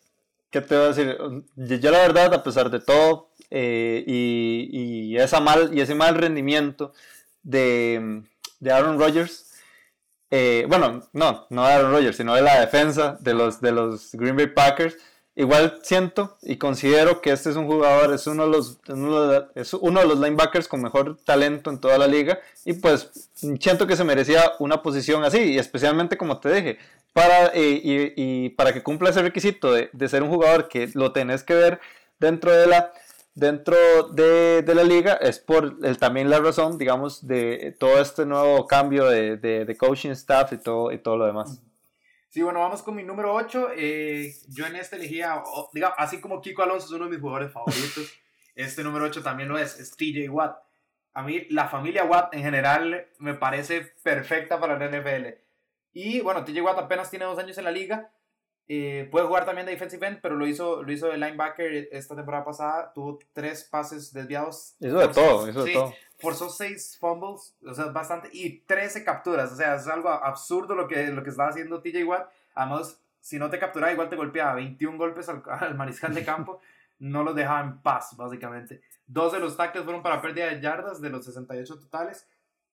[0.54, 1.18] ¿qué te voy a decir?
[1.56, 6.92] Yo la verdad, a pesar de todo, eh, y, esa mal, y ese mal rendimiento
[7.42, 8.22] de,
[8.60, 9.52] de Aaron Rodgers,
[10.30, 14.12] eh, bueno, no, no de Aaron Rodgers, sino de la defensa de los, de los
[14.12, 14.96] Green Bay Packers,
[15.34, 18.78] igual siento y considero que este es un jugador, es uno de los,
[19.56, 23.10] es uno de los linebackers con mejor talento en toda la liga y pues
[23.58, 26.78] siento que se merecía una posición así y especialmente como te dije,
[27.14, 30.90] para, eh, y, y, para que cumpla ese requisito de, de, ser un jugador que
[30.94, 31.80] lo tenés que ver
[32.18, 32.92] dentro de la
[33.34, 33.76] dentro
[34.12, 38.66] de, de la liga es por el, también la razón digamos de todo este nuevo
[38.66, 41.60] cambio de, de, coaching staff y todo, y todo lo demás.
[42.30, 43.68] Sí, bueno, vamos con mi número 8.
[43.76, 45.40] Eh, yo en este elegía,
[45.72, 48.12] digamos, así como Kiko Alonso es uno de mis jugadores favoritos,
[48.56, 50.58] este número 8 también lo es, es TJ Watt.
[51.12, 55.43] A mí la familia Watt en general me parece perfecta para la NFL.
[55.94, 58.10] Y bueno, TJ Watt apenas tiene dos años en la liga.
[58.66, 62.16] Eh, puede jugar también de defensive end, pero lo hizo, lo hizo de linebacker esta
[62.16, 62.92] temporada pasada.
[62.92, 64.74] Tuvo tres pases desviados.
[64.80, 65.94] Hizo de todo, hizo sí, de todo.
[66.18, 70.88] forzó 6 fumbles, o sea, bastante, y 13 capturas, o sea, es algo absurdo lo
[70.88, 72.28] que, lo que estaba haciendo TJ Watt.
[72.54, 76.60] Además, si no te capturaba, igual te golpeaba 21 golpes al, al mariscal de campo,
[76.98, 78.80] no los dejaba en paz, básicamente.
[79.06, 82.26] Dos de los tackles fueron para pérdida de yardas de los 68 totales.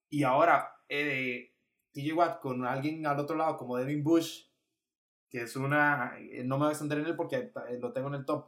[0.09, 1.50] Y ahora, eh,
[1.93, 4.43] TJ Watt con alguien al otro lado como Devin Bush,
[5.29, 6.13] que es una.
[6.19, 7.35] eh, No me voy a extender en él porque
[7.69, 8.47] eh, lo tengo en el top.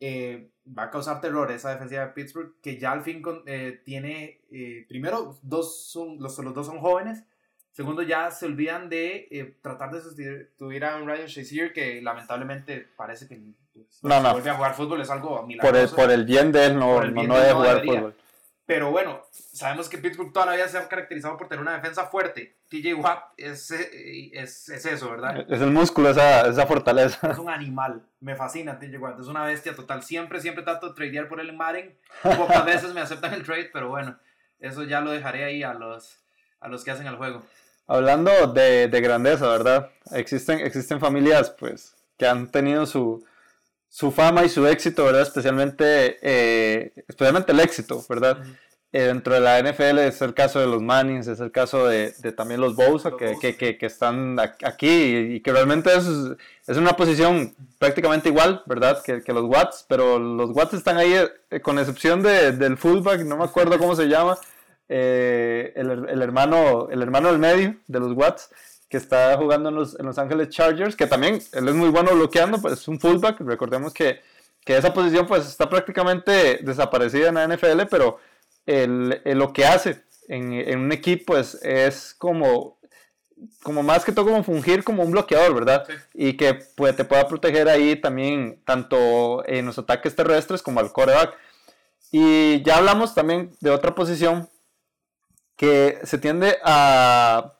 [0.00, 3.80] eh, va a causar terror esa defensiva de Pittsburgh, que ya al fin con- eh,
[3.84, 4.40] tiene.
[4.50, 7.24] eh, primero, dos son, los, los dos son jóvenes.
[7.72, 12.86] Segundo, ya se olvidan de eh, tratar de sustituir a un Ryan Shazier que lamentablemente
[12.96, 13.40] parece que
[13.72, 14.32] pues, No, no.
[14.32, 15.96] vuelve a jugar fútbol es algo Por el, milagroso.
[15.96, 17.94] por el bien de él, no, no, no debe jugar debería.
[18.00, 18.14] fútbol.
[18.66, 22.06] Pero bueno, sabemos que Pittsburgh toda la vida se ha caracterizado por tener una defensa
[22.06, 22.56] fuerte.
[22.70, 25.44] TJ Watt es, eh, es, es eso, ¿verdad?
[25.50, 27.30] Es el músculo, esa, esa fortaleza.
[27.30, 28.02] Es un animal.
[28.20, 29.20] Me fascina TJ Watt.
[29.20, 30.02] Es una bestia total.
[30.02, 31.98] Siempre, siempre trato de tradear por él en Madden.
[32.22, 34.18] Pocas veces me aceptan el trade, pero bueno,
[34.60, 36.18] eso ya lo dejaré ahí a los,
[36.60, 37.42] a los que hacen el juego.
[37.86, 39.90] Hablando de, de grandeza, ¿verdad?
[40.12, 43.22] Existen, existen familias, pues, que han tenido su,
[43.94, 45.22] su fama y su éxito, ¿verdad?
[45.22, 48.38] Especialmente, eh, especialmente el éxito, ¿verdad?
[48.90, 52.12] Eh, dentro de la NFL es el caso de los Mannings, es el caso de,
[52.18, 53.40] de también los Bosa, Los que, Bosa.
[53.40, 56.06] que, que, que están aquí y, y que realmente es,
[56.66, 59.00] es una posición prácticamente igual, ¿verdad?
[59.00, 61.14] Que, que los Watts, pero los Watts están ahí
[61.50, 64.36] eh, con excepción de, del fullback, no me acuerdo cómo se llama,
[64.88, 68.50] el, el hermano, el hermano del medio de los Watts,
[68.88, 72.12] que está jugando en los, en los Ángeles Chargers, que también él es muy bueno
[72.14, 74.20] bloqueando, pues es un fullback, recordemos que,
[74.64, 78.18] que esa posición pues está prácticamente desaparecida en la NFL, pero
[78.66, 82.78] el, el- lo que hace en, en un equipo es, es como,
[83.62, 85.84] como más que todo como fungir como un bloqueador, ¿verdad?
[85.86, 85.94] Sí.
[86.14, 90.92] Y que pues, te pueda proteger ahí también tanto en los ataques terrestres como al
[90.92, 91.36] coreback.
[92.12, 94.48] Y ya hablamos también de otra posición
[95.56, 97.53] que se tiende a,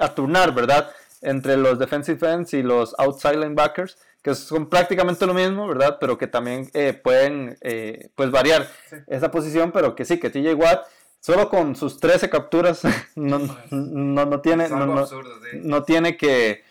[0.00, 0.90] a turnar, ¿verdad?
[1.22, 5.98] Entre los defensive ends y los outside linebackers, que son prácticamente lo mismo, ¿verdad?
[6.00, 8.96] Pero que también eh, pueden eh, pues variar Sí.
[9.06, 10.86] esa posición, pero que sí, que TJ Watt,
[11.20, 12.80] solo con sus 13 capturas,
[13.14, 13.38] no,
[13.70, 15.58] no, no tiene, no, no- absurdo, sí.
[15.62, 16.64] no tiene que,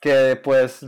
[0.00, 0.80] que, pues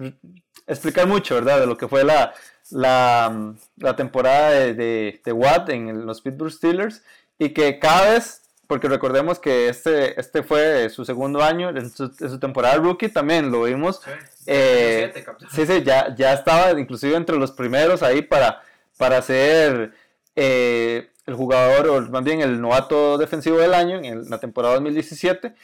[0.66, 1.60] explicar mucho, ¿verdad?
[1.60, 2.32] De lo que fue la,
[2.70, 7.02] la, la temporada de, de, de Watt en los Pittsburgh Steelers
[7.38, 12.04] y que cada vez, porque recordemos que este, este fue su segundo año, en su,
[12.20, 14.10] en su temporada rookie también lo vimos, Sí.
[14.46, 15.12] eh.
[15.50, 18.62] Sí, sí, ya, ya estaba inclusive entre los primeros ahí para,
[18.96, 19.92] para ser
[20.36, 24.74] eh, el jugador, o más bien el novato defensivo del año en el- la temporada
[24.74, 25.54] 2017,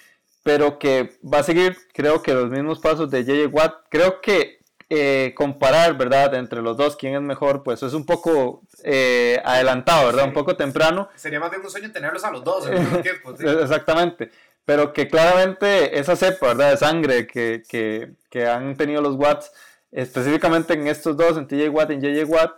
[0.43, 3.75] pero que va a seguir, creo que los mismos pasos de JJ Watt.
[3.91, 4.58] Creo que
[4.91, 10.07] eh, comparar, ¿verdad?, entre los dos, quién es mejor, pues es un poco eh, adelantado,
[10.07, 10.23] ¿verdad?
[10.23, 10.29] Sí.
[10.29, 11.11] Un poco temprano.
[11.15, 13.03] Sería más bien un sueño tenerlos a los dos en mismo
[13.37, 13.47] sí.
[13.47, 14.31] Exactamente.
[14.65, 16.71] Pero que claramente esa cepa, ¿verdad?
[16.71, 19.53] De sangre que, que, que han tenido los Watts,
[19.93, 22.53] específicamente en estos dos, en TJ Watt y en JJ Watt,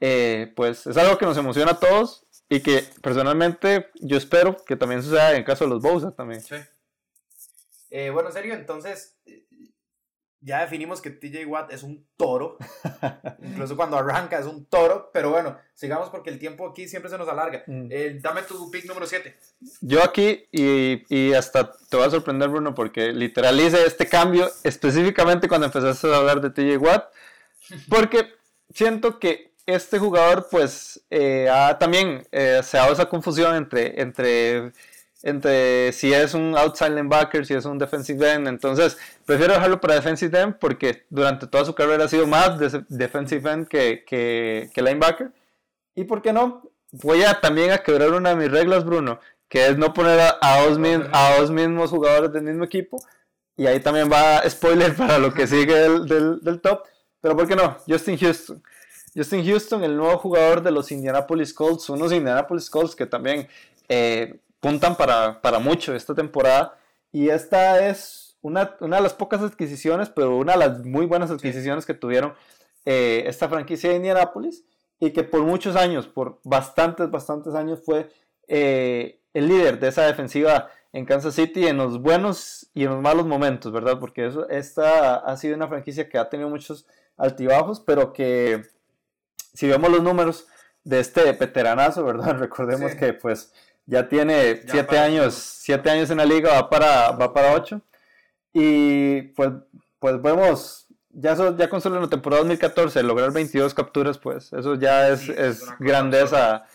[0.00, 4.76] eh, pues es algo que nos emociona a todos y que personalmente yo espero que
[4.76, 6.40] también suceda en el caso de los Bosa también.
[6.40, 6.56] Sí.
[7.90, 9.16] Eh, bueno, en serio, entonces
[10.44, 12.58] ya definimos que TJ Watt es un toro.
[13.42, 15.10] Incluso cuando arranca es un toro.
[15.12, 17.64] Pero bueno, sigamos porque el tiempo aquí siempre se nos alarga.
[17.66, 17.86] Mm.
[17.90, 19.34] Eh, dame tu pick número 7.
[19.80, 24.50] Yo aquí, y, y hasta te va a sorprender, Bruno, porque literal hice este cambio
[24.62, 27.04] específicamente cuando empezaste a hablar de TJ Watt,
[27.88, 28.34] porque
[28.72, 33.98] siento que este jugador, pues, eh, ha- también eh, se ha dado esa confusión entre,
[34.02, 34.72] entre,
[35.26, 39.94] entre si es un outside linebacker, si es un defensive end, entonces prefiero dejarlo para
[39.94, 44.70] defensive end porque durante toda su carrera ha sido más de- defensive end que, que,
[44.82, 45.32] linebacker.
[45.94, 46.70] ¿Y por qué no?
[46.92, 50.38] Voy a también a quebrar una de mis reglas, Bruno, que es no poner a,
[50.42, 50.78] a dos,
[51.12, 52.98] a dos mismos jugadores del mismo equipo.
[53.56, 56.82] Y ahí también va spoiler para lo que sigue del, del, del top.
[57.22, 57.78] Pero ¿por qué no?
[57.88, 58.62] Justin Houston.
[59.16, 63.48] Justin Houston, el nuevo jugador de los Indianapolis Colts, unos Indianapolis Colts que también
[63.88, 66.78] eh, puntan para, para mucho esta temporada.
[67.12, 71.30] Y esta es una, una de las pocas adquisiciones, pero una de las muy buenas
[71.30, 72.32] adquisiciones que tuvieron
[72.86, 74.64] eh, esta franquicia de Indianapolis
[75.00, 78.08] y que por muchos años, por bastantes, bastantes años fue
[78.48, 83.02] eh, el líder de esa defensiva en Kansas City en los buenos y en los
[83.02, 83.98] malos momentos, ¿verdad?
[84.00, 86.86] Porque eso, esta ha sido una franquicia que ha tenido muchos
[87.18, 88.62] altibajos, pero que
[89.52, 90.46] si vemos los números
[90.84, 92.34] de este veteranazo, ¿verdad?
[92.38, 92.98] Recordemos Sí.
[92.98, 93.52] que pues
[93.86, 97.80] ya tiene Ya siete años, siete años en la liga, va para, va para ocho.
[98.52, 99.50] Y pues,
[99.98, 104.52] pues vemos, ya, eso, ya con solo en la temporada 2014 lograr 22 capturas, pues
[104.52, 106.66] eso ya es, Sí, es es una cosa grandeza,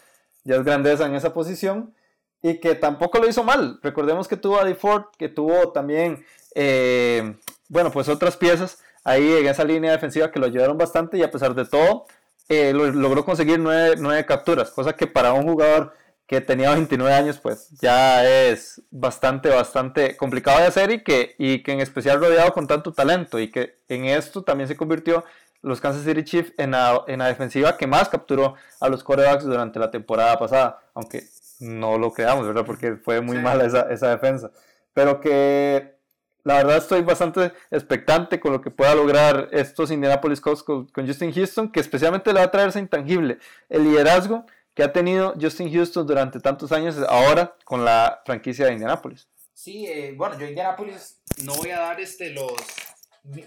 [0.44, 1.94] ya es grandeza en esa posición.
[2.42, 3.80] y que tampoco lo hizo mal.
[3.84, 7.36] Recordemos que tuvo a DeFord, que tuvo también, eh,
[7.68, 11.32] bueno, pues otras piezas ahí en esa línea defensiva que lo ayudaron bastante y a
[11.32, 12.06] pesar de todo
[12.50, 15.94] eh, logró conseguir nueve, capturas, cosa que para un jugador
[16.30, 21.64] que tenía 29 años pues ya es bastante, bastante complicado de hacer y que, y
[21.64, 25.26] que en especial rodeado con tanto talento y que en esto también se convirtió
[25.64, 29.44] los Kansas City Chiefs en la, en la defensiva que más capturó a los corebacks
[29.44, 31.24] durante la temporada pasada, aunque
[31.60, 32.64] no lo creamos, ¿verdad?
[32.64, 34.52] Porque fue muy mala esa, esa defensa.
[34.94, 35.96] Pero que
[36.44, 41.34] la verdad estoy bastante expectante con lo que pueda lograr estos Indianapolis Colts con, Justin
[41.34, 44.46] Houston, que especialmente le va a traer ese intangible, el liderazgo
[44.80, 49.28] que ha tenido Justin Houston durante tantos años, ahora con la franquicia de Indianapolis.
[49.54, 52.54] Sí, eh, bueno, yo Indianapolis no voy a dar este, los,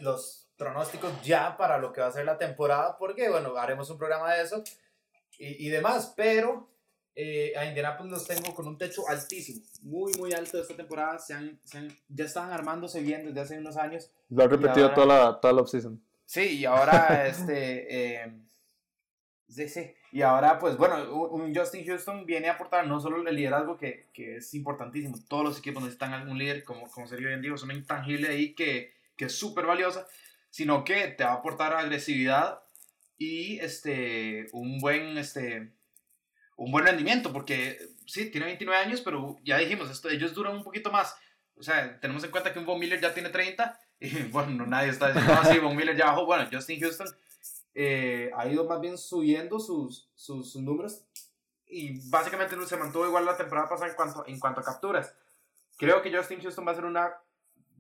[0.03, 3.97] los pronósticos ya para lo que va a ser la temporada, porque bueno, haremos un
[3.97, 4.63] programa de eso
[5.39, 6.69] y, y demás, pero
[7.15, 11.19] eh, a Indianapolis los tengo con un techo altísimo, muy, muy alto esta temporada.
[11.19, 11.59] Se han,
[12.09, 14.11] ya estaban armándose bien desde hace unos años.
[14.29, 15.99] Lo han repetido toda la, toda la offseason.
[16.27, 18.21] Sí, y ahora, este.
[18.21, 18.39] Eh,
[19.49, 19.95] sí, sí.
[20.13, 24.09] Y ahora, pues bueno, un Justin Houston viene a aportar no solo el liderazgo que,
[24.13, 27.55] que es importantísimo, todos los equipos necesitan algún líder, como, como sería hoy en día,
[27.55, 30.07] es una intangible ahí que, que es súper valiosa,
[30.51, 32.61] sino que te va a aportar agresividad
[33.17, 35.17] y este, un buen.
[35.17, 35.73] Este,
[36.57, 40.63] un buen rendimiento, porque sí, tiene 29 años, pero ya dijimos, esto, ellos duran un
[40.63, 41.17] poquito más.
[41.57, 44.91] O sea, tenemos en cuenta que un Von Miller ya tiene 30, y bueno, nadie
[44.91, 46.27] está diciendo así, Von Miller ya bajó.
[46.27, 47.09] Bueno, Justin Houston
[47.75, 51.07] eh, ha ido más bien subiendo sus, sus, números
[51.67, 55.15] y básicamente se mantuvo igual la temporada pasada en cuanto, en cuanto a capturas.
[55.79, 57.15] Creo que Justin Houston va a ser una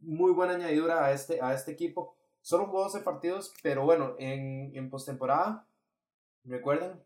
[0.00, 2.16] muy buena añadidura a este, a este equipo.
[2.40, 5.66] Solo jugó 12 partidos, pero bueno, en, en postemporada,
[6.44, 7.00] recuerden,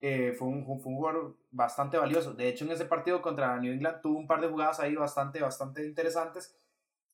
[0.00, 2.34] eh, fue, un, fue, un, jugador bastante valioso.
[2.34, 5.40] De hecho, en ese partido contra New England tuvo un par de jugadas ahí bastante,
[5.40, 6.54] bastante interesantes.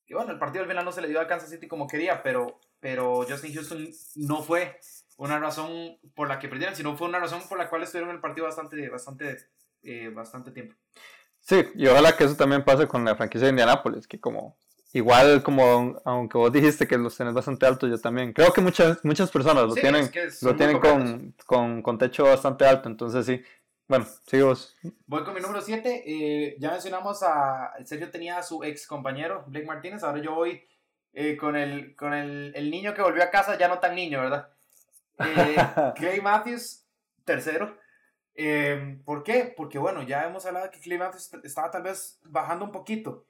[0.07, 2.21] Y bueno, el partido al final no se le dio a Kansas City como quería,
[2.21, 4.77] pero, pero Justin Houston no fue
[5.21, 8.15] una razón por la que perdieron, sino fue una razón por la cual estuvieron en
[8.15, 9.37] el partido bastante, bastante,
[9.83, 10.75] eh, bastante tiempo.
[11.39, 14.57] Sí, y ojalá que eso también pase con la franquicia de Indianapolis, que como
[14.93, 19.05] igual como aunque vos dijiste que los tenés bastante altos, yo también creo que muchas
[19.05, 20.09] muchas personas lo tienen
[20.41, 23.43] lo tienen con, con, con, techo bastante alto, entonces sí.
[23.87, 24.75] Bueno, sigue vos.
[25.05, 26.03] Voy con mi número 7.
[26.05, 27.73] Eh, ya mencionamos a.
[27.83, 30.01] Sergio tenía a su ex compañero, Blake Martínez.
[30.03, 30.63] Ahora yo voy
[31.11, 34.21] eh, con, el, con el, el, niño que volvió a casa, ya no tan niño,
[34.21, 34.47] ¿verdad?
[35.25, 35.55] Eh,
[35.95, 36.85] Clay Matthews,
[37.25, 37.77] tercero.
[39.05, 39.53] ¿Por qué?
[39.55, 43.25] Porque bueno, ya hemos hablado que Clay Matthews estaba tal vez bajando un poquito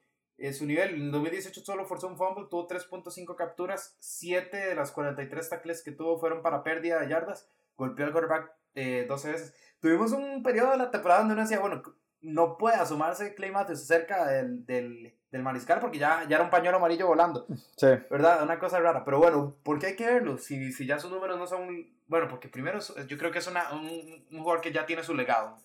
[0.51, 0.95] su nivel.
[0.95, 5.91] En 2018 solo forzó un fumble, tuvo 3.5 capturas, 7 de las 43 tackles que
[5.91, 9.53] tuvo fueron para pérdida de yardas, golpeó al quarterback 12 eh, veces.
[9.79, 11.83] Tuvimos un periodo de la temporada donde uno decía, bueno,
[12.21, 16.51] no puede asomarse Clay Matthews cerca del, del, del, mariscal porque ya, ya era un
[16.51, 17.45] pañuelo amarillo volando.
[17.77, 17.87] Sí.
[18.09, 18.43] ¿Verdad?
[18.43, 19.03] Una cosa rara.
[19.05, 20.37] Pero bueno, ¿por qué hay que verlo?
[20.37, 21.87] Si, si ya sus números no son...
[22.07, 25.13] Bueno, porque primero yo creo que es una, un, un jugador que ya tiene su
[25.13, 25.57] legado.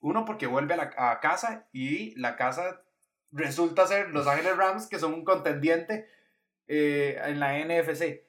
[0.00, 2.80] Uno, porque vuelve a, la, a casa y la casa
[3.32, 6.08] resulta ser Los Ángeles Rams, que son un contendiente
[6.66, 8.22] eh, en la NFC.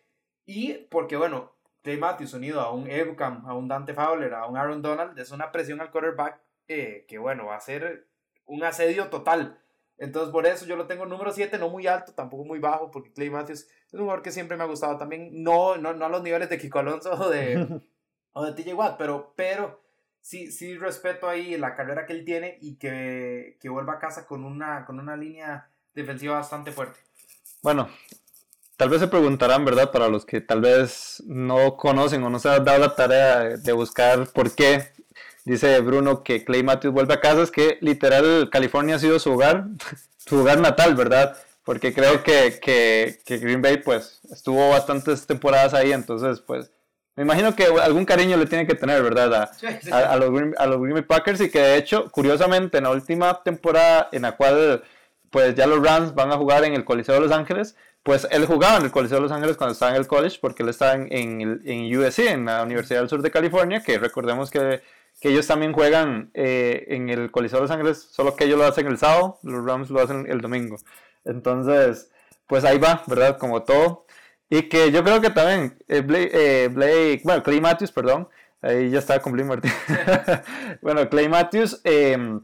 [0.46, 4.58] Y porque, bueno, Clay Matthews unido a un Ebukam, a un Dante Fowler, a un
[4.58, 8.08] Aaron Donald, es una presión al quarterback eh, que, bueno, va a ser
[8.46, 9.61] un asedio total.
[10.02, 13.14] Entonces, por eso yo lo tengo número 7, no muy alto, tampoco muy bajo, porque
[13.14, 15.44] Clay Matthews es un jugador que siempre me ha gustado también.
[15.44, 17.82] No, no, no a los niveles de Kiko Alonso o de,
[18.34, 19.80] o de TJ Watt, pero, pero
[20.20, 24.26] sí, sí respeto ahí la carrera que él tiene y que, que vuelva a casa
[24.26, 27.00] con una, con una línea defensiva bastante fuerte.
[27.62, 27.88] Bueno,
[28.78, 29.92] tal vez se preguntarán, ¿verdad?
[29.92, 33.72] Para los que tal vez no conocen o no se han dado la tarea de
[33.72, 34.94] buscar por qué
[35.46, 39.32] dice Bruno que Clay Matthews vuelve a casa, es que literal California ha sido su
[39.32, 39.66] hogar,
[40.18, 41.38] su hogar natal, ¿verdad?
[41.64, 46.72] Porque creo que, que, que Green Bay pues estuvo bastantes temporadas ahí, entonces pues
[47.16, 49.52] me imagino que algún cariño le tiene que tener, ¿verdad?
[49.92, 52.92] A, los, Green, a los Green Bay Packers y que de hecho, curiosamente, en la
[52.92, 54.84] última temporada en la cual
[55.30, 58.46] pues ya los Rams van a jugar en el Coliseo de Los Ángeles, pues él
[58.46, 60.94] jugaba en el Coliseo de Los Ángeles cuando estaba en el college porque él estaba
[60.94, 64.82] en, en, en USC, en la Universidad del Sur de California, que recordemos que,
[65.22, 68.66] que ellos también juegan eh, en el Coliseo de Los Ángeles, solo que ellos lo
[68.66, 70.78] hacen el sábado, los Rams lo hacen el domingo.
[71.24, 72.10] Entonces,
[72.48, 73.38] pues ahí va, ¿verdad?
[73.38, 74.08] Como todo.
[74.50, 76.04] Y que yo creo que también eh,
[76.34, 78.30] eh, Blake, bueno, Clay Matthews, perdón,
[78.64, 79.72] ahí ya estaba con Blake Martin.
[80.82, 82.42] bueno, Clay Matthews, em,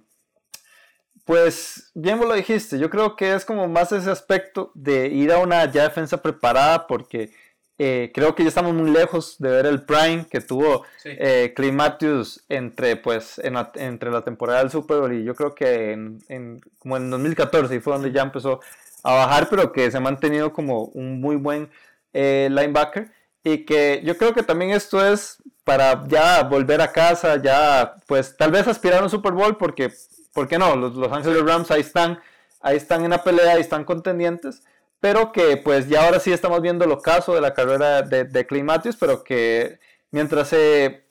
[1.26, 5.32] pues bien vos lo dijiste, yo creo que es como más ese aspecto de ir
[5.32, 7.32] a una ya defensa preparada porque
[7.80, 11.72] eh, creo que ya estamos muy lejos de ver el prime que tuvo eh, Clay
[11.72, 16.98] Matthews entre, pues, entre la temporada del Super Bowl y yo creo que en, como
[16.98, 18.62] en 2014 fue donde ya empezó
[19.04, 21.70] a bajar, pero que se ha mantenido como un muy buen
[22.14, 23.12] eh, linebacker.
[23.44, 28.36] Y que yo creo que también esto es para ya volver a casa, ya pues
[28.36, 29.94] tal vez aspirar a un Super Bowl porque,
[30.34, 30.76] ¿por qué no?
[30.76, 32.20] Los Los Angeles Rams ahí están,
[32.60, 34.64] ahí están en la pelea, ahí están contendientes
[35.00, 38.46] pero que pues ya ahora sí estamos viendo el ocaso de la carrera de, de
[38.46, 39.80] Clay Matthews, pero que
[40.12, 41.06] mientras se,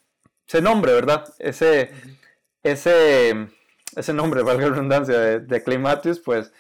[0.46, 1.33] se nombre, ¿verdad?
[1.38, 1.90] Ese,
[2.62, 3.49] ese,
[3.96, 6.53] ese nombre, valga la redundancia, de, de Clay Matthews, pues,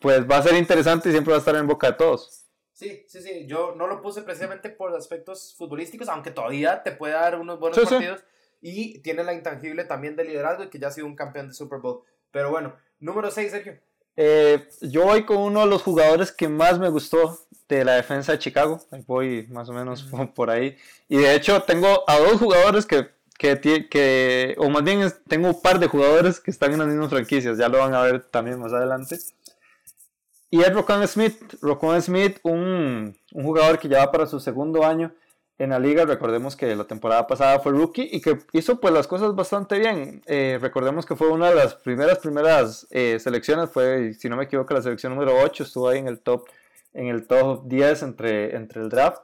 [0.00, 2.46] pues va a ser interesante y siempre va a estar en boca de todos.
[2.76, 3.46] Sí, sí, sí.
[3.46, 7.78] Yo no lo puse precisamente por aspectos futbolísticos, aunque todavía te puede dar unos buenos
[7.78, 8.22] partidos.
[8.60, 11.54] Y tiene la intangible también de liderazgo y que ya ha sido un campeón de
[11.54, 12.02] Super Bowl.
[12.30, 13.80] Pero bueno, número 6, Sergio.
[14.16, 18.32] Eh, yo voy con uno de los jugadores que más me gustó de la defensa
[18.32, 18.80] de Chicago.
[19.06, 20.76] Voy más o menos por ahí.
[21.08, 25.60] Y de hecho tengo a dos jugadores que, que, que, o más bien tengo un
[25.60, 27.58] par de jugadores que están en las mismas franquicias.
[27.58, 29.18] Ya lo van a ver también más adelante.
[30.50, 31.54] Y es Rocon Smith.
[31.60, 35.12] Rocon Smith, un, un jugador que ya va para su segundo año
[35.58, 36.04] en la liga.
[36.04, 40.22] Recordemos que la temporada pasada fue rookie y que hizo pues las cosas bastante bien.
[40.26, 44.44] Eh, recordemos que fue una de las primeras, primeras eh, selecciones, fue, si no me
[44.44, 46.48] equivoco, la selección número 8, estuvo ahí en el top,
[46.92, 49.22] en el top 10 entre, entre el draft.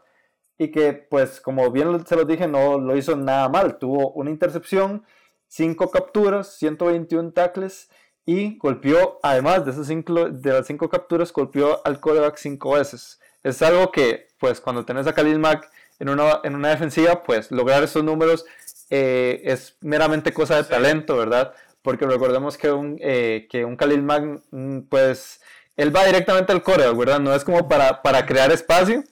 [0.59, 3.79] Y que pues como bien se lo dije, no lo hizo nada mal.
[3.79, 5.05] Tuvo una intercepción,
[5.49, 7.91] 5 capturas, 121 tackles
[8.25, 13.21] y golpeó, además de, esas cinco, de las 5 capturas, golpeó al quarterback 5 veces.
[13.43, 17.51] Es algo que pues cuando tenés a Khalil Mack en una, en una defensiva, pues
[17.51, 18.45] lograr esos números
[18.91, 21.55] eh, es meramente cosa de talento, ¿verdad?
[21.83, 25.41] Porque recordemos que un, eh, que un Khalil Mack, mm, pues,
[25.77, 27.21] él va directamente al core, ¿verdad?
[27.21, 29.03] No es como para, para crear espacio,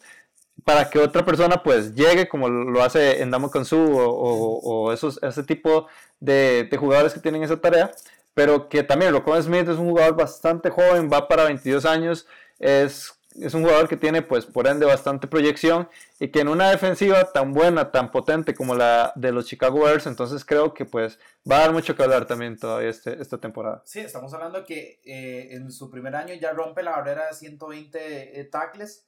[0.64, 4.92] para que otra persona pues llegue como lo hace en Damo Kansu o, o, o,
[4.92, 5.86] esos, ese tipo
[6.20, 7.90] de, de, jugadores que tienen esa tarea,
[8.34, 12.26] pero que también Rocco Smith es un jugador bastante joven, va para 22 años,
[12.58, 15.88] es es un jugador que tiene, pues, por ende, bastante proyección
[16.18, 20.06] y que en una defensiva tan buena, tan potente como la de los Chicago Bears,
[20.06, 21.18] entonces creo que, pues,
[21.50, 23.82] va a dar mucho que hablar también todavía este, esta temporada.
[23.86, 28.40] Sí, estamos hablando que eh, en su primer año ya rompe la barrera de 120
[28.40, 29.06] eh, tackles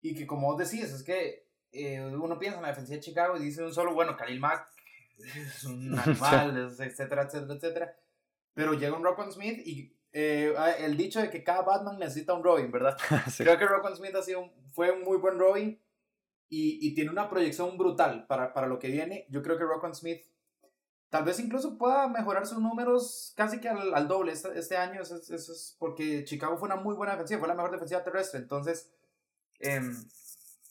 [0.00, 3.36] y que, como vos decís, es que eh, uno piensa en la defensiva de Chicago
[3.36, 4.68] y dice un solo, bueno, Khalil Mack
[5.18, 7.96] es un animal, etcétera, etcétera, etcétera.
[8.54, 12.34] Pero llega un Rockman Smith y eh, ah, el dicho de que cada Batman necesita
[12.34, 12.96] un Robin, ¿verdad?
[13.36, 15.80] Creo que Rockwell Smith ha sido fue un muy buen Robin
[16.48, 19.26] y, y, tiene una proyección brutal para, para lo que viene.
[19.30, 20.22] Yo creo que Rockwell Smith
[21.08, 25.02] tal vez incluso pueda mejorar sus números casi que al, al doble este, este año.
[25.02, 28.40] Eso, eso, es porque Chicago fue una muy buena defensiva, fue la mejor defensiva terrestre.
[28.40, 28.90] Entonces,
[29.60, 29.80] eh,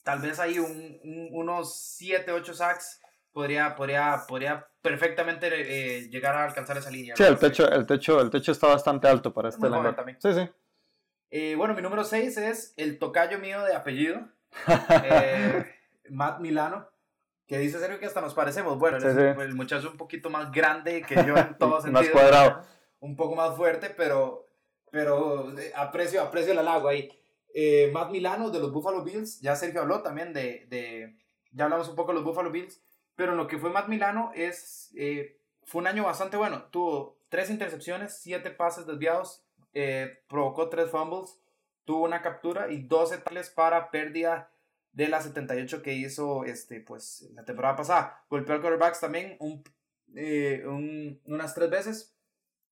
[0.02, 3.00] tal vez hay un, unos 7, 8 sacks
[3.32, 7.16] podría, podría, podría perfectamente eh, llegar a alcanzar esa línea.
[7.16, 10.18] Sí, el techo, el, techo, el techo está bastante alto para este también.
[10.20, 10.48] Sí, sí.
[11.30, 14.28] Eh, bueno, mi número 6 es el tocayo mío de apellido,
[15.04, 15.64] eh,
[16.08, 16.88] Matt Milano,
[17.46, 18.78] que dice serio que hasta nos parecemos.
[18.78, 22.06] Bueno, el muchacho un poquito más grande que yo en todos sentidos.
[22.06, 22.62] más cuadrado.
[22.98, 24.46] Un poco más fuerte, pero,
[24.90, 27.16] pero aprecio, aprecio el halago ahí.
[27.92, 31.16] Matt Milano de los Buffalo Bills, ya Sergio habló también de, de
[31.52, 32.80] ya hablamos un poco de los Buffalo Bills.
[33.20, 36.62] Pero lo que fue Matt Milano es, eh, fue un año bastante bueno.
[36.70, 41.38] Tuvo tres intercepciones, siete pases desviados, eh, provocó tres fumbles,
[41.84, 44.50] tuvo una captura y 12 tackles para pérdida
[44.92, 48.24] de las 78 que hizo este, pues, la temporada pasada.
[48.30, 49.64] Golpeó al quarterbacks también un,
[50.16, 52.16] eh, un, unas tres veces.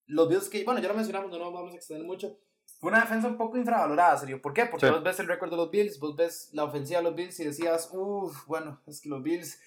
[0.06, 2.38] Los Bills que, bueno, ya lo mencionamos, no nos vamos a extender mucho.
[2.80, 4.40] Fue una defensa un poco infravalorada, serio.
[4.40, 4.64] ¿Por qué?
[4.64, 7.38] Porque vos ves el récord de los Bills, vos ves la ofensiva de los Bills
[7.38, 9.60] y decías, uff, bueno, es que los Bills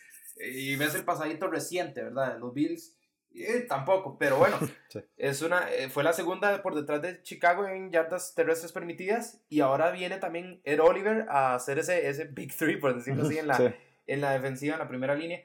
[0.44, 2.38] y ves el pasadito reciente, ¿verdad?
[2.40, 2.96] Los Bills.
[3.34, 4.58] Eh, tampoco, pero bueno,
[5.18, 9.62] es una, eh, fue la segunda por detrás de Chicago en yardas terrestres permitidas y
[9.62, 13.48] ahora viene también Ed Oliver a hacer ese, ese Big Three, por decirlo así, en
[13.48, 13.74] la,
[14.06, 15.42] en la defensiva, en la primera línea.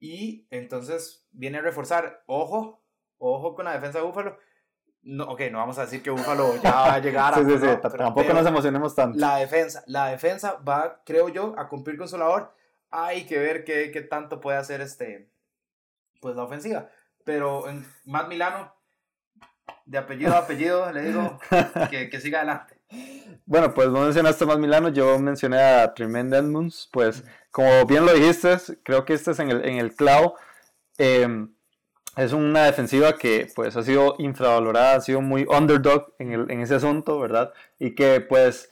[0.00, 2.82] Y entonces viene a reforzar, ojo,
[3.18, 4.36] ojo con la defensa de Búfalo.
[5.02, 7.36] No, ok, no vamos a decir que Búfalo ya va a llegar a...
[7.36, 9.16] sí, sí, sí, tampoco nos emocionemos tanto.
[9.16, 12.52] La defensa, la defensa va, creo yo, a cumplir con su labor
[12.90, 15.30] hay que ver qué, qué tanto puede hacer este,
[16.20, 16.90] pues la ofensiva.
[17.24, 18.74] Pero en Matt Milano,
[19.84, 21.38] de apellido a apellido, le digo
[21.90, 22.78] que, que siga adelante.
[23.44, 28.12] Bueno, pues no mencionaste más Milano, yo mencioné a Tremaine Edmonds, pues como bien lo
[28.12, 30.36] dijiste, creo que este es en el, en el clavo.
[30.96, 31.54] Em,
[32.16, 36.60] es una defensiva que pues ha sido infravalorada, ha sido muy underdog en, el, en
[36.60, 37.52] ese asunto, ¿verdad?
[37.78, 38.70] Y que pues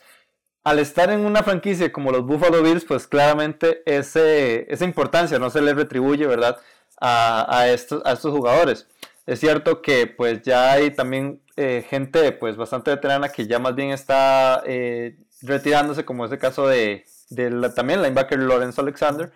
[0.66, 5.60] al estar en una franquicia como los Buffalo Bills, pues claramente esa importancia no se
[5.60, 6.56] le retribuye, ¿verdad?
[7.00, 8.88] A, a, estos, a estos jugadores.
[9.26, 13.76] Es cierto que pues ya hay también eh, gente pues bastante veterana que ya más
[13.76, 19.32] bien está eh, retirándose, como es el caso de, de la, también linebacker Lorenzo Alexander,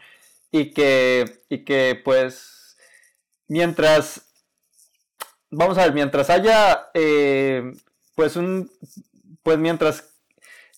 [0.50, 2.76] y que, y que pues
[3.46, 4.22] mientras,
[5.48, 7.72] vamos a ver, mientras haya eh,
[8.16, 8.68] pues un,
[9.44, 10.09] pues mientras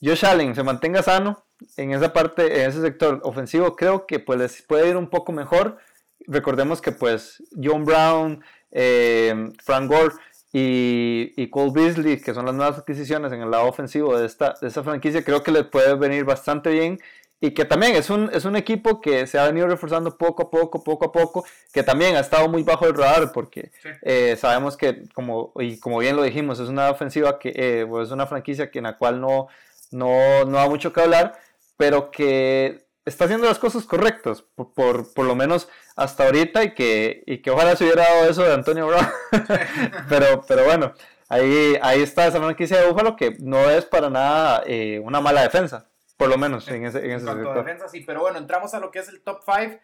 [0.02, 1.44] Josh Allen se mantenga sano
[1.76, 5.32] en esa parte, en ese sector ofensivo, creo que pues les puede ir un poco
[5.32, 5.78] mejor.
[6.26, 10.14] Recordemos que pues John Brown, eh, Frank Gore
[10.52, 14.68] y, Cole Beasley, que son las nuevas adquisiciones en el lado ofensivo de esta, de
[14.68, 16.98] esta franquicia, creo que les puede venir bastante bien
[17.40, 20.50] y que también es un, es un equipo que se ha venido reforzando poco a
[20.50, 23.72] poco, poco a poco, que también ha estado muy bajo el radar porque
[24.02, 28.10] eh, sabemos que, como, y como bien lo dijimos, es una ofensiva que eh, es
[28.12, 29.48] una franquicia que en la cual no,
[29.92, 31.38] no, no da mucho que hablar,
[31.76, 37.22] pero que está haciendo las cosas correctas, por, por, lo menos hasta ahorita, y que,
[37.26, 39.06] y que ojalá se hubiera dado eso de Antonio Brown.
[40.08, 40.94] pero, pero bueno,
[41.28, 45.42] ahí, ahí está esa franquicia de Búfalo que no es para nada eh, una mala
[45.42, 48.80] defensa, por lo menos en ese, en ese cuanto defensa, sí, pero bueno, entramos a
[48.80, 49.80] lo que es el top 5.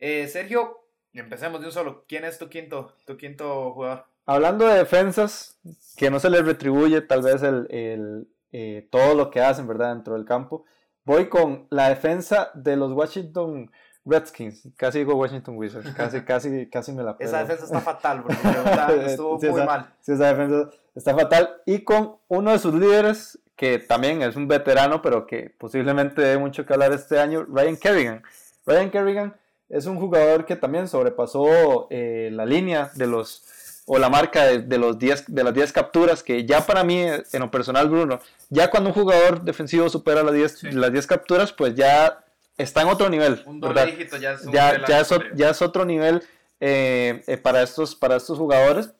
[0.00, 2.04] Eh, Sergio, empecemos de un solo.
[2.06, 4.04] ¿Quién es tu quinto, tu quinto jugador?
[4.26, 5.58] Hablando de defensas,
[5.96, 9.94] que no se les retribuye tal vez el, el eh, todo lo que hacen, ¿verdad?
[9.94, 10.64] Dentro del campo.
[11.04, 13.70] Voy con la defensa de los Washington
[14.04, 14.68] Redskins.
[14.76, 15.90] Casi digo Washington Wizards.
[15.94, 17.28] Casi, casi, casi me la pego.
[17.28, 18.38] Esa defensa está fatal, porque
[19.06, 19.92] estuvo muy mal.
[20.00, 21.60] Sí, esa defensa está fatal.
[21.66, 26.38] Y con uno de sus líderes, que también es un veterano, pero que posiblemente debe
[26.38, 28.22] mucho que hablar este año, Ryan Kerrigan.
[28.66, 29.36] Ryan Kerrigan
[29.68, 33.44] es un jugador que también sobrepasó eh, la línea de los
[33.90, 37.40] o la marca de, los 10, de las 10 capturas, que ya para mí, en
[37.40, 38.20] lo personal, Bruno,
[38.50, 42.22] ya cuando un jugador defensivo supera las 10, las 10 capturas, pues ya
[42.58, 43.42] está en otro nivel.
[43.46, 46.22] Un doble dígito ya es, ya, ya, es, otro nivel
[46.60, 48.92] eh, eh, para, estos, para estos jugadores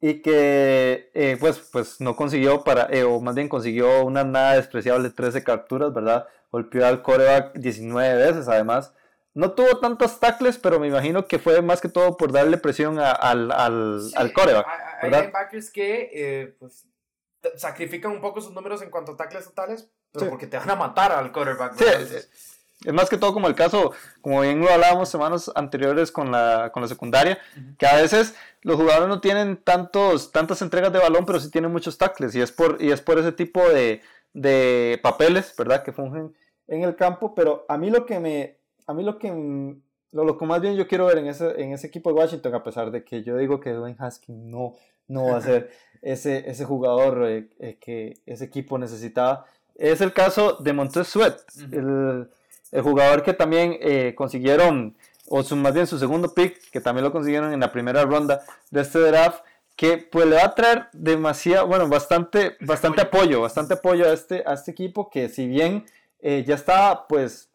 [0.00, 5.10] y que eh, pues, pues no consiguió para, o más bien consiguió una nada despreciable
[5.10, 6.26] 13 capturas, ¿verdad?
[6.50, 8.92] Golpeó al coreback 19 veces además.
[9.40, 12.98] No tuvo tantos tackles, pero me imagino que fue más que todo por darle presión
[12.98, 14.66] al, al, al coreback.
[15.00, 16.86] Hay linebackers que eh, pues,
[17.56, 20.76] sacrifican un poco sus números en cuanto a tackles totales, pero porque te van a
[20.76, 21.32] matar al.
[21.78, 21.84] Sí,
[22.84, 26.70] es más que todo como el caso, como bien lo hablábamos semanas anteriores con la,
[26.70, 27.38] con la secundaria,
[27.78, 31.72] que a veces los jugadores no tienen tantos, tantas entregas de balón, pero sí tienen
[31.72, 34.02] muchos tackles, y es por, y es por ese tipo de,
[34.34, 36.36] de papeles, ¿verdad?, que fungen
[36.68, 38.59] en el campo, pero a mí lo que me
[38.90, 39.76] a mí lo que,
[40.10, 42.64] lo, que más bien yo quiero ver en ese, en ese equipo de Washington, a
[42.64, 44.74] pesar de que yo digo que Dwayne Haskins no,
[45.06, 45.70] no va a ser
[46.02, 51.38] ese, ese jugador eh, eh, que ese equipo necesitaba, es el caso de Montez Sweat,
[51.70, 52.28] el,
[52.72, 54.96] el, jugador que también eh, consiguieron,
[55.28, 58.42] o su, más bien su segundo pick, que también lo consiguieron en la primera ronda
[58.72, 59.44] de este draft,
[59.76, 64.42] que pues le va a traer demasiado, bueno, bastante, bastante apoyo, bastante apoyo a este,
[64.44, 65.86] a este equipo que si bien
[66.20, 67.49] ya está pues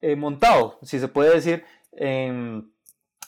[0.00, 2.72] eh, montado, si se puede decir, en,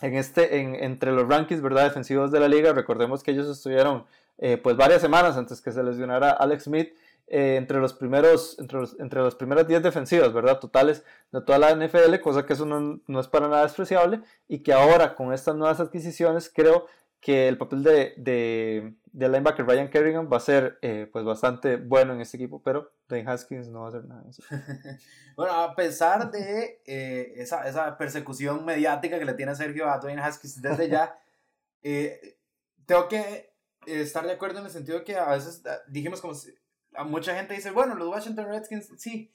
[0.01, 1.85] en este, en, entre los rankings ¿verdad?
[1.85, 2.73] defensivos de la liga.
[2.73, 4.07] Recordemos que ellos estuvieron
[4.39, 6.91] eh, pues varias semanas antes que se lesionara Alex Smith.
[7.31, 10.61] Eh, entre los primeros entre los, entre los primeros 10 defensivos, ¿verdad?
[10.61, 14.61] Totales de toda la NFL, cosa que eso no, no, es para nada despreciable y
[14.62, 16.87] que ahora con estas nuevas adquisiciones creo
[17.21, 21.77] que el papel de, de, de linebacker Ryan Kerrigan va a ser eh, pues bastante
[21.77, 24.25] bueno en este equipo, pero Dwayne Haskins no va a hacer nada.
[25.37, 30.21] bueno, a pesar de eh, esa, esa, persecución mediática que le tiene Sergio a Dwayne
[30.21, 31.19] Haskins desde ya,
[31.83, 32.39] eh,
[32.87, 33.53] tengo que
[33.87, 36.55] estar de acuerdo en el sentido que a veces ah, dijimos como si,
[36.95, 39.33] a mucha gente dice, bueno, los Washington Redskins, sí,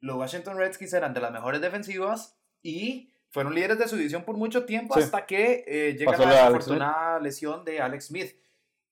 [0.00, 4.36] los Washington Redskins eran de las mejores defensivas y fueron líderes de su división por
[4.36, 8.36] mucho tiempo hasta que eh, llega la desafortunada lesión de Alex Smith.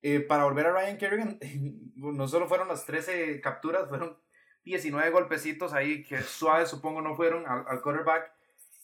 [0.03, 1.38] Eh, para volver a Ryan Kerrigan,
[1.96, 4.18] no solo fueron las 13 capturas, fueron
[4.64, 8.32] 19 golpecitos ahí que suaves supongo no fueron al, quarterback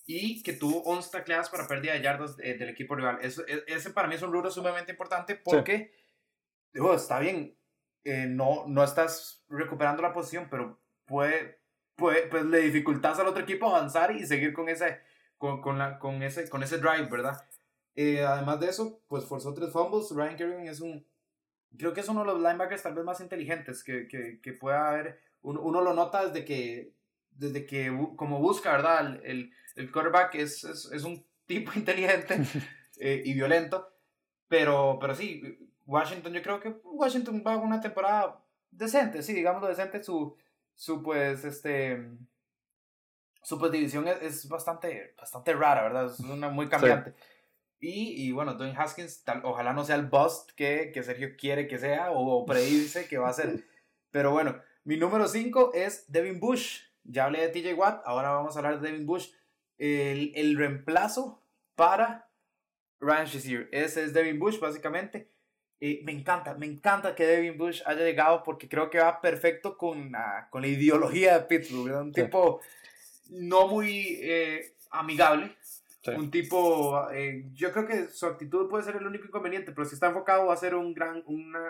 [0.07, 3.19] y que tuvo 11 tacleadas para pérdida de yardas del equipo rival.
[3.21, 5.93] Eso, e, ese para mí es un rubro sumamente importante porque
[6.95, 7.57] está bien,
[8.05, 11.61] eh, no, no estás recuperando la posición, pero puede,
[11.97, 15.01] puede, pues le dificultas al otro equipo avanzar y seguir con ese
[15.39, 17.45] con, con, la, con, ese, con ese drive, ¿verdad?
[17.95, 20.11] Eh, además de eso, pues forzó tres fumbles.
[20.11, 21.07] Ryan Kerrigan es un.
[21.77, 24.89] Creo que es uno de los linebackers tal vez más inteligentes que, que, que pueda
[24.89, 25.21] haber.
[25.43, 26.95] Uno, uno, lo nota desde que.
[27.31, 29.21] Desde que, como busca, ¿verdad?
[29.25, 32.41] El, el quarterback es, es, es, un tipo inteligente
[33.01, 33.89] eh, y violento.
[34.49, 35.43] Pero, pero sí,
[35.87, 40.03] Washington, yo creo que Washington va a una temporada decente, sí, digámoslo decente.
[40.03, 40.37] Su,
[40.75, 42.09] su pues, este,
[43.43, 46.07] su pues división es, es bastante, bastante rara, ¿verdad?
[46.07, 47.15] Es una muy cambiante.
[47.81, 51.69] Y, y, bueno, Dwayne Haskins, tal, ojalá no sea el bust que, que Sergio quiere
[51.69, 53.65] que sea o, predice que va a ser.
[54.11, 56.81] Pero bueno, mi número 5 es Devin Bush.
[57.05, 59.31] Ya hablé de TJ Watt, ahora vamos a hablar de Devin Bush.
[59.79, 61.41] El, el reemplazo
[61.77, 62.29] para
[63.01, 63.69] Ryan Shazier.
[63.71, 65.31] Ese es Devin Bush, básicamente.
[65.81, 69.79] Eh, me encanta, me encanta que Devin Bush haya llegado porque creo que va perfecto
[69.79, 70.13] con,
[70.51, 72.01] con la ideología de Pittsburgh.
[72.01, 72.61] Un tipo
[73.31, 75.55] no muy eh, amigable.
[76.17, 79.95] Un tipo, eh, yo creo que su actitud puede ser el único inconveniente, pero si
[79.95, 81.61] está enfocado va a ser un gran, una,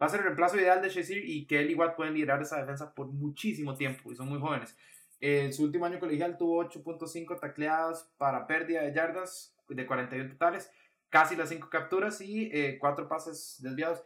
[0.00, 2.58] va a ser el reemplazo ideal de Shazier y que él igual pueden liderar esa
[2.58, 4.76] defensa por muchísimo tiempo y son muy jóvenes.
[5.20, 10.70] En su último año colegial tuvo 8.5 tacleadas para pérdida de yardas de 41 totales,
[11.08, 14.02] casi las 5 capturas y 4 eh, pases desviados.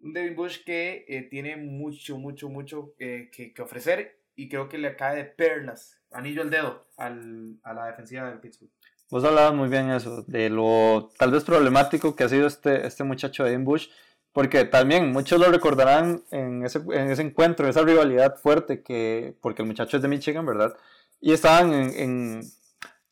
[0.00, 4.76] Un Devin Bush que eh, tiene mucho, mucho, mucho que, que, ofrecer y creo que
[4.76, 8.72] le cae de perlas, anillo al dedo al, a la defensiva del Pittsburgh.
[9.10, 13.04] Vos hablabas muy bien eso, de lo tal vez problemático que ha sido este, este
[13.04, 13.88] muchacho de Bush,
[14.32, 19.62] porque también muchos lo recordarán en ese, en ese encuentro, esa rivalidad fuerte, que, porque
[19.62, 20.74] el muchacho es de Michigan, ¿verdad?
[21.20, 22.40] Y estaban en, en,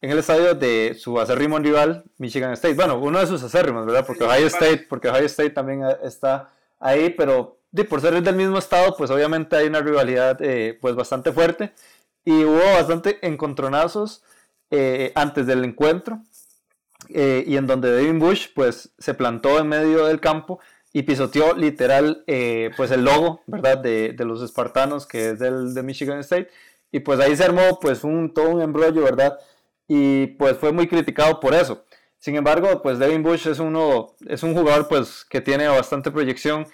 [0.01, 2.75] en el estadio de su acérrimo rival, Michigan State.
[2.75, 4.05] Bueno, uno de sus acérrimos, ¿verdad?
[4.05, 8.59] Porque Ohio State, porque Ohio State también está ahí, pero de, por ser del mismo
[8.59, 11.73] estado, pues obviamente hay una rivalidad eh, pues bastante fuerte.
[12.25, 14.23] Y hubo bastante encontronazos
[14.77, 16.19] eh, antes del encuentro
[17.09, 20.59] eh, y en donde Devin Bush pues se plantó en medio del campo
[20.93, 25.75] y pisoteó literal eh, pues el logo verdad de, de, los espartanos que es del
[25.75, 26.49] de Michigan State.
[26.91, 29.39] Y pues ahí se armó pues un todo un embrollo verdad
[29.87, 31.85] y pues fue muy criticado por eso.
[32.19, 36.67] Sin embargo pues Devin Bush es uno es un jugador pues que tiene bastante proyección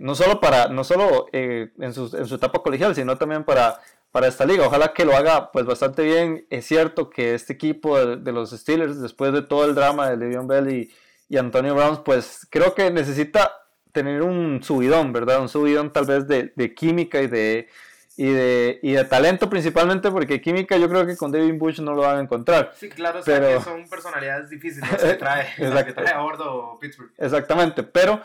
[0.00, 3.78] no solo para no solo en su, en su etapa colegial sino también para
[4.12, 4.66] para esta liga.
[4.66, 6.46] Ojalá que lo haga pues bastante bien.
[6.50, 10.46] Es cierto que este equipo de, los Steelers, después de todo el drama de Le'Veon
[10.46, 10.92] Bell y,
[11.28, 13.50] y, Antonio Brown, pues creo que necesita
[13.90, 15.40] tener un subidón, ¿verdad?
[15.40, 17.68] Un subidón tal vez de, de química y de,
[18.16, 21.94] y de, y de talento principalmente, porque química yo creo que con David Bush no
[21.94, 22.72] lo van a encontrar.
[22.76, 23.62] Sí, claro, pero...
[23.62, 27.12] son personalidades difíciles que trae, que trae a bordo Pittsburgh.
[27.16, 28.20] Exactamente, pero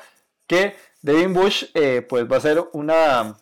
[0.46, 3.38] que David Bush eh, pues va a ser una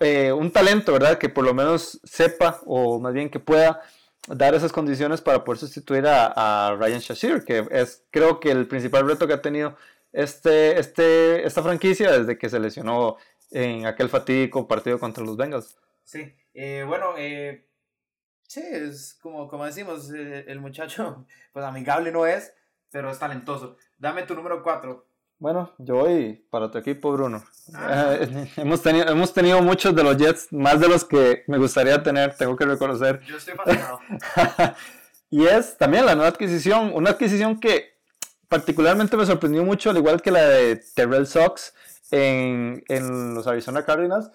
[0.00, 1.18] eh, un talento, ¿verdad?
[1.18, 3.82] Que por lo menos sepa o más bien que pueda
[4.28, 9.06] dar esas condiciones para poder sustituir a, Ryan Shashir, que es creo que el principal
[9.08, 9.76] reto que ha tenido
[10.12, 13.16] este, este, esta franquicia desde que se lesionó
[13.50, 15.76] en aquel fatídico partido contra los Bengals.
[16.04, 17.66] Sí, eh, bueno, eh,
[18.46, 22.52] sí, es como, como decimos, el muchacho, pues amigable no es,
[22.90, 23.76] pero es talentoso.
[23.96, 25.07] Dame tu número 4.
[25.40, 27.44] Bueno, yo voy para tu equipo, Bruno.
[27.72, 28.16] Ah.
[28.18, 32.02] Eh, hemos, tenido, hemos tenido muchos de los Jets, más de los que me gustaría
[32.02, 33.20] tener, tengo que reconocer.
[33.20, 34.00] Yo estoy fascinado.
[35.30, 37.98] y es también la nueva adquisición, una adquisición que
[38.48, 41.72] particularmente me sorprendió mucho, al igual que la de Terrell Sox
[42.10, 44.30] en, en los Arizona Cardinals.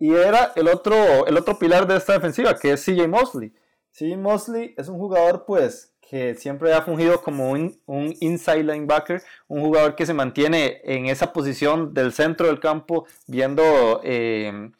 [0.00, 3.54] Y era el otro, el otro pilar de esta defensiva, que es CJ Mosley.
[3.92, 9.22] CJ Mosley es un jugador, pues, que siempre ha fungido como un, un, inside linebacker,
[9.48, 14.70] un jugador que se mantiene en esa posición del centro del campo, viendo, eh,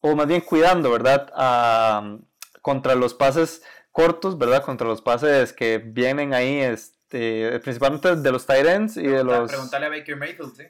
[0.00, 1.30] o más bien cuidando, ¿verdad?
[2.62, 4.62] contra los pases cortos, ¿verdad?
[4.64, 9.48] Contra los pases que vienen ahí, este, principalmente de los tight ends y de los...
[9.50, 10.64] Preguntarle a Baker Mayfield, ¿sí?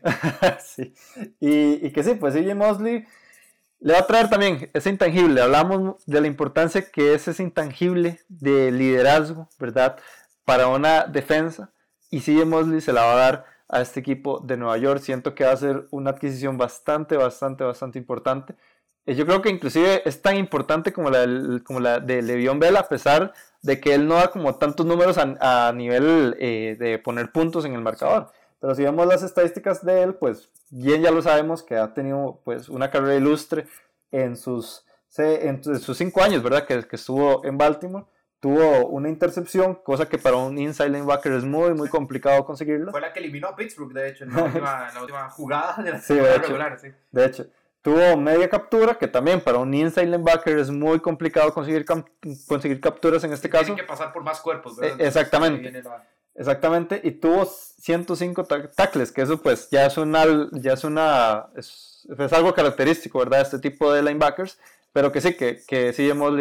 [0.94, 0.94] sí.
[1.40, 3.06] Y, y que sí, pues CJ Mosley
[3.80, 5.40] le va a traer también ese intangible.
[5.40, 9.98] Hablamos de la importancia que es ese intangible de liderazgo, ¿verdad?
[10.44, 11.72] Para una defensa.
[12.10, 15.00] Y CJ Mosley se la va a dar a este equipo de Nueva York.
[15.00, 18.54] Siento que va a ser una adquisición bastante, bastante, bastante importante.
[19.06, 21.26] Eh, yo creo que inclusive es tan importante como la,
[21.64, 25.16] como la de Le'Veon Bell, a pesar de que él no da como tantos números
[25.18, 28.30] a, nivel eh, de poner puntos en el marcador.
[28.60, 32.40] Pero si vemos las estadísticas de él, pues bien ya lo sabemos que ha tenido
[32.44, 33.66] pues una carrera ilustre
[34.10, 34.86] en sus,
[35.18, 36.66] en sus cinco años, ¿verdad?
[36.66, 38.06] Que, que estuvo en Baltimore.
[38.40, 42.90] Tuvo una intercepción, cosa que para un inside linebacker es muy, muy complicado conseguirla.
[42.90, 45.90] Fue la que eliminó a Pittsburgh, de hecho, en la última, la última jugada de
[45.90, 46.78] la sí, regular.
[46.80, 46.88] Sí.
[47.10, 47.46] De hecho,
[47.82, 53.22] tuvo media captura, que también para un inside linebacker es muy complicado conseguir, conseguir capturas
[53.24, 53.66] en este caso.
[53.66, 54.98] Tiene que pasar por más cuerpos, ¿verdad?
[54.98, 55.82] E, exactamente.
[56.34, 62.06] Exactamente, y tuvo 105 tackles, que eso pues ya es una, ya es una, es,
[62.32, 63.42] algo característico, ¿verdad?
[63.42, 64.58] Este tipo de linebackers,
[64.92, 66.32] pero que sí, que, que sí hemos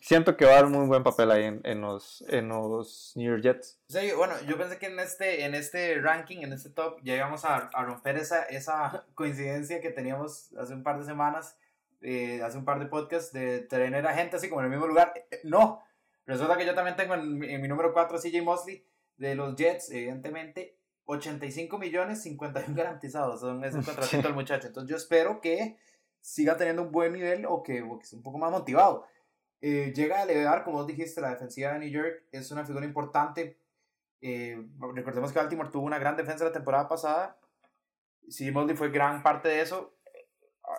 [0.00, 3.30] siento que va a dar muy buen papel ahí en, en, los, en los New
[3.30, 3.78] York Jets.
[3.88, 7.44] Sí, bueno, yo pensé que en este, en este ranking, en este top, ya íbamos
[7.44, 11.56] a, a romper esa, esa coincidencia que teníamos hace un par de semanas
[12.06, 14.86] eh, hace un par de podcasts de tener a gente así como en el mismo
[14.86, 15.14] lugar.
[15.30, 15.82] Eh, no,
[16.26, 18.84] resulta que yo también tengo en, mi número 4 CJ Mosley
[19.16, 20.78] de los Jets, evidentemente.
[21.06, 23.40] 85 millones, 51 garantizados.
[23.40, 24.68] Son ese contratito del muchacho.
[24.68, 25.76] Entonces yo espero que
[26.20, 29.06] siga teniendo un buen nivel o que, o que esté un poco más motivado.
[29.60, 32.84] Eh, llega a elevar, como vos dijiste, la defensiva de New York es una figura
[32.84, 33.58] importante.
[34.20, 34.58] Eh,
[34.94, 37.38] recordemos que Baltimore tuvo una gran defensa la temporada pasada.
[38.28, 39.94] Si Mosley fue gran parte de eso.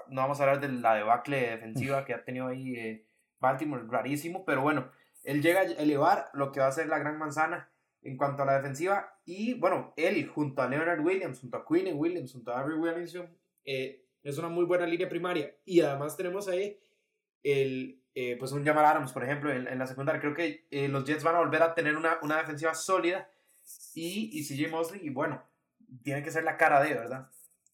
[0.07, 3.07] No vamos a hablar de la debacle defensiva que ha tenido ahí eh,
[3.39, 4.89] Baltimore, rarísimo, pero bueno,
[5.23, 7.69] él llega a elevar lo que va a ser la gran manzana
[8.05, 9.19] en cuanto a la defensiva.
[9.25, 13.27] Y bueno, él junto a Leonard Williams, junto a Quinn Williams, junto a Avery Williamson,
[13.65, 15.53] eh, es una muy buena línea primaria.
[15.65, 16.79] Y además tenemos ahí
[17.43, 20.21] el, eh, pues un Jamal Adams, por ejemplo, en, la secundaria.
[20.21, 23.27] Creo que eh, los Jets van a volver a tener una, una defensiva sólida.
[23.95, 25.43] Y, y CJ Mosley, y bueno,
[26.03, 27.31] tiene que ser la cara de, ¿verdad?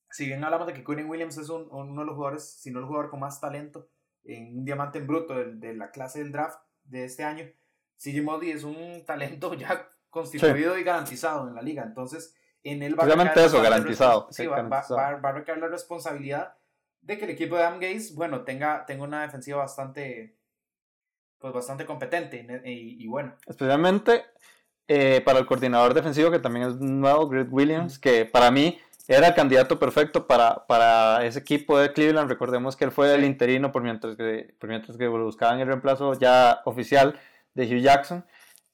[0.09, 2.79] Si bien hablamos de que Quinn Williams es un, uno de los jugadores, si no
[2.79, 3.89] el jugador con más talento,
[4.23, 7.45] en un diamante en bruto de, de la clase del draft de este año,
[7.97, 11.83] CJ Mosley es un talento ya constituido y garantizado en la liga.
[11.83, 14.27] Entonces, en él va a eso, garantizado.
[14.29, 16.53] Sí, va, a recaer la responsabilidad
[17.01, 20.37] de que el equipo de Adam Gaze, bueno, tenga, tenga una defensiva bastante,
[21.39, 23.33] pues bastante competente y, bueno.
[23.47, 24.25] Especialmente
[24.87, 29.29] eh, para el coordinador defensivo, que también es nuevo, Greg Williams, que para mí era
[29.29, 32.29] el candidato perfecto para, para ese equipo de Cleveland.
[32.29, 36.13] Recordemos que él fue el interino por mientras que, por mientras que buscaban el reemplazo
[36.13, 37.19] ya oficial
[37.55, 38.23] de Hugh Jackson.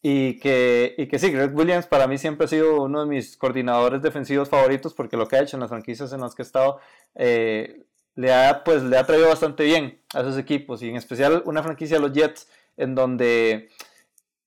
[0.01, 3.35] Y que, y que sí, Greg Williams para mí siempre ha sido uno de mis
[3.35, 6.45] coordinadores defensivos favoritos porque lo que ha hecho en las franquicias en las que he
[6.45, 6.79] estado
[7.15, 7.83] eh,
[8.15, 11.63] le, ha, pues, le ha traído bastante bien a esos equipos y en especial una
[11.63, 13.69] franquicia, los Jets, en donde,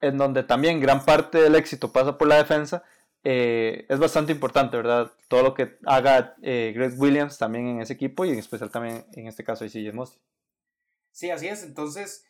[0.01, 2.85] en donde también gran parte del éxito pasa por la defensa.
[3.23, 5.13] Eh, es bastante importante, ¿verdad?
[5.29, 9.05] Todo lo que haga eh, Greg Williams también en ese equipo y en especial también
[9.13, 10.21] en este caso de CJ Mosley.
[11.13, 11.63] Sí, así es.
[11.63, 12.25] Entonces,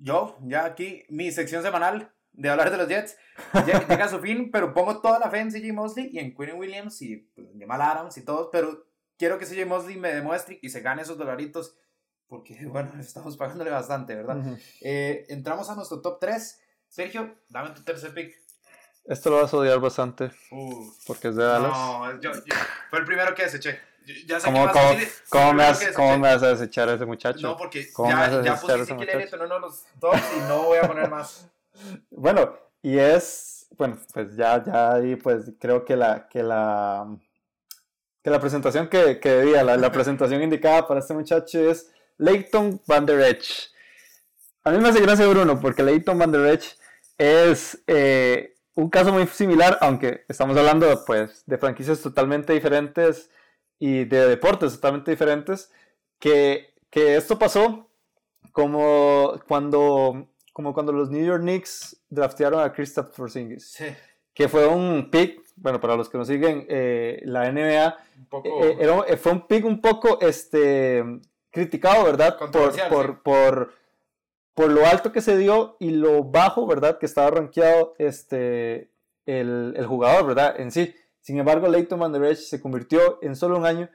[0.00, 3.16] yo, ya aquí, mi sección semanal de hablar de los Jets
[3.88, 6.56] llega a su fin, pero pongo toda la fe en CJ Mosley y en Quinn
[6.56, 8.86] Williams y pues, en Jamal Adams y todos, pero
[9.16, 11.76] quiero que CJ Mosley me demuestre y se gane esos dolaritos,
[12.28, 14.58] porque bueno, estamos pagándole bastante, ¿verdad?
[14.80, 16.62] Eh, entramos a nuestro top 3.
[16.88, 18.34] Sergio, dame tu tercer pick.
[19.04, 20.30] Esto lo vas a odiar bastante.
[20.50, 21.70] Uh, porque es de Dallas.
[21.70, 22.32] No, yo,
[22.90, 23.78] fue el primero que deseché.
[24.26, 24.90] Ya sé ¿Cómo, cómo,
[25.28, 27.40] cómo, me vas, ¿Cómo me vas a desechar a ese muchacho?
[27.40, 30.82] No, porque ya, ya puse Ezequiel en uno de los dos y no voy a
[30.82, 31.50] poner más.
[32.10, 37.16] bueno, y es, bueno, pues ya, ya ahí pues creo que la, que la,
[38.22, 42.80] que la presentación que, que debía, la, la presentación indicada para este muchacho es Leighton
[42.86, 43.72] Van Der Esch.
[44.62, 46.76] A mí me hace gracia Bruno, porque Leighton Van Der Esch
[47.18, 53.30] es eh, un caso muy similar, aunque estamos hablando pues, de franquicias totalmente diferentes
[53.78, 55.70] y de deportes totalmente diferentes,
[56.18, 57.88] que, que esto pasó
[58.52, 63.78] como cuando, como cuando los New York Knicks draftearon a Kristaps Porzingis,
[64.32, 67.96] que fue un pick, bueno, para los que nos siguen eh, la NBA,
[68.44, 71.04] eh, eh, fue un pick un poco este,
[71.50, 72.38] criticado, ¿verdad?
[72.38, 72.50] Por,
[72.88, 73.74] por, por,
[74.54, 76.98] por, lo alto que se dio y lo bajo, ¿verdad?
[76.98, 78.90] Que estaba rankeado este,
[79.26, 80.58] el, el jugador, ¿verdad?
[80.58, 80.94] En sí.
[81.26, 83.90] Sin embargo, Leighton Van Der se convirtió en solo un año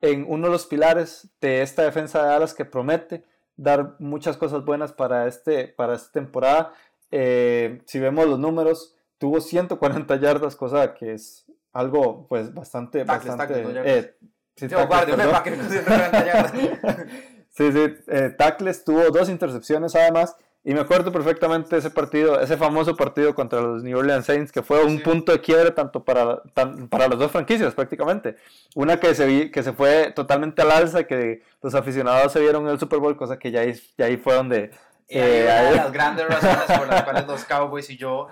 [0.00, 3.22] en uno de los pilares de esta defensa de alas que promete
[3.54, 6.72] dar muchas cosas buenas para, este, para esta temporada.
[7.10, 13.04] Eh, si vemos los números, tuvo 140 yardas, cosa que es algo pues bastante...
[13.04, 14.16] bastante eh,
[14.56, 14.66] sí,
[17.50, 22.58] sí, sí, eh, Tackles tuvo dos intercepciones además y me acuerdo perfectamente ese partido, ese
[22.58, 26.42] famoso partido contra los New Orleans Saints, que fue un punto de quiebre tanto para,
[26.90, 28.36] para las dos franquicias prácticamente.
[28.74, 32.72] Una que se, que se fue totalmente al alza, que los aficionados se vieron en
[32.72, 34.70] el Super Bowl, cosa que ya ahí, ya ahí fue donde...
[35.08, 38.28] Y eh, las grandes razones por las cuales los Cowboys y yo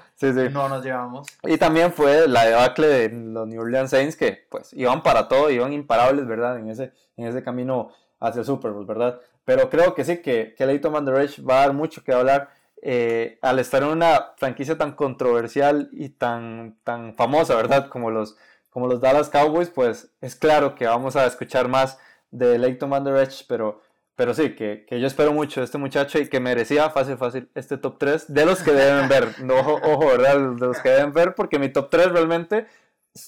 [0.51, 1.26] no nos llevamos.
[1.45, 5.51] Y también fue la debacle de los New Orleans Saints, que pues iban para todo,
[5.51, 6.59] iban imparables, ¿verdad?
[6.59, 7.91] En ese, en ese camino
[8.21, 9.21] hacia el Super Bowl, ¿verdad?
[9.45, 11.14] Pero creo que sí, que, que Leighton Van Der
[11.49, 12.51] va a dar mucho que hablar
[12.83, 17.89] eh, al estar en una franquicia tan controversial y tan, tan famosa, ¿verdad?
[17.89, 18.37] Como los,
[18.71, 21.99] como los Dallas Cowboys, pues es claro que vamos a escuchar más
[22.31, 23.81] de Leighton Van Der pero,
[24.14, 27.51] pero sí, que, que, yo espero mucho de este muchacho y que merecía fácil, fácil
[27.55, 29.41] este top 3 de los que deben ver.
[29.43, 30.37] No, ojo, ¿verdad?
[30.55, 32.66] De los que deben ver, porque mi top 3 realmente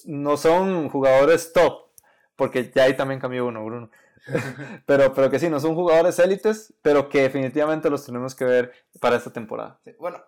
[0.05, 1.89] no son jugadores top,
[2.35, 3.89] porque ya ahí también cambió uno, Bruno.
[4.85, 8.73] pero, pero que sí, no son jugadores élites, pero que definitivamente los tenemos que ver
[8.99, 9.79] para esta temporada.
[9.99, 10.23] bueno,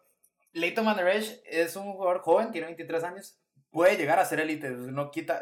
[0.53, 3.39] Leighton Van es un jugador joven, tiene 23 años,
[3.71, 5.41] puede llegar a ser élite, no quita...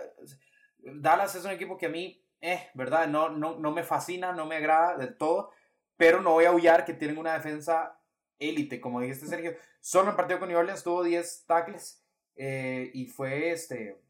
[0.84, 3.08] Dallas es un equipo que a mí eh, ¿verdad?
[3.08, 5.52] No, no, no me fascina, no me agrada del todo,
[5.96, 8.00] pero no voy a huyar que tienen una defensa
[8.40, 9.56] élite, como dijiste Sergio.
[9.80, 12.04] Solo en partido con New Orleans tuvo 10 tackles
[12.36, 14.02] eh, y fue, este,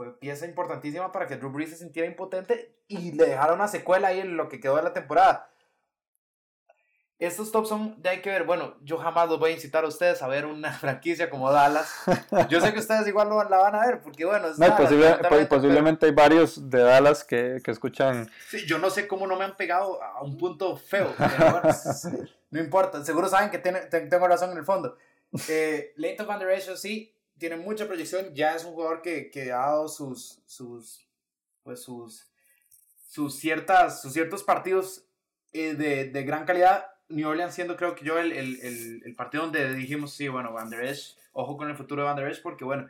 [0.00, 4.08] fue pieza importantísima para que Drew Brees se sintiera impotente y le dejara una secuela
[4.08, 5.50] ahí en lo que quedó de la temporada.
[7.18, 8.44] Estos tops son de hay que ver.
[8.44, 11.92] Bueno, yo jamás los voy a incitar a ustedes a ver una franquicia como Dallas.
[12.48, 15.46] Yo sé que ustedes igual lo, la van a ver, porque bueno, es no, Dallas,
[15.50, 18.26] posiblemente hay varios de Dallas que, que, escuchan.
[18.48, 21.12] Sí, yo no sé cómo no me han pegado a un punto feo.
[21.18, 21.68] Pero bueno,
[22.52, 24.96] no importa, seguro saben que tiene, tengo razón en el fondo.
[25.46, 28.32] Eh, Leighton Van Der Esch, sí, tiene mucha proyección.
[28.34, 31.08] Ya es un jugador que, que ha dado sus, sus,
[31.64, 32.30] pues sus,
[33.08, 35.08] sus, ciertas, sus ciertos partidos
[35.52, 39.14] eh, de, de gran calidad New Orleans siendo creo que yo el, el, el, el,
[39.16, 42.28] partido donde dijimos, sí, bueno, Van Der Esch, ojo con el futuro de Van Der
[42.28, 42.88] Esch, porque bueno,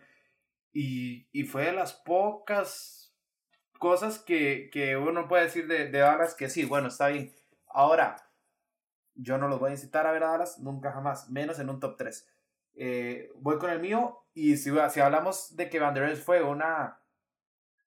[0.73, 3.15] y, y fue de las pocas
[3.79, 7.33] cosas que, que uno puede decir de, de, Dallas que sí, bueno, está bien.
[7.67, 8.31] Ahora,
[9.15, 11.81] yo no los voy a incitar a ver a Dallas, nunca jamás, menos en un
[11.81, 12.29] top 3.
[12.75, 16.43] Eh, voy con el mío y si, si hablamos de que Van Der Esch fue
[16.43, 17.01] una,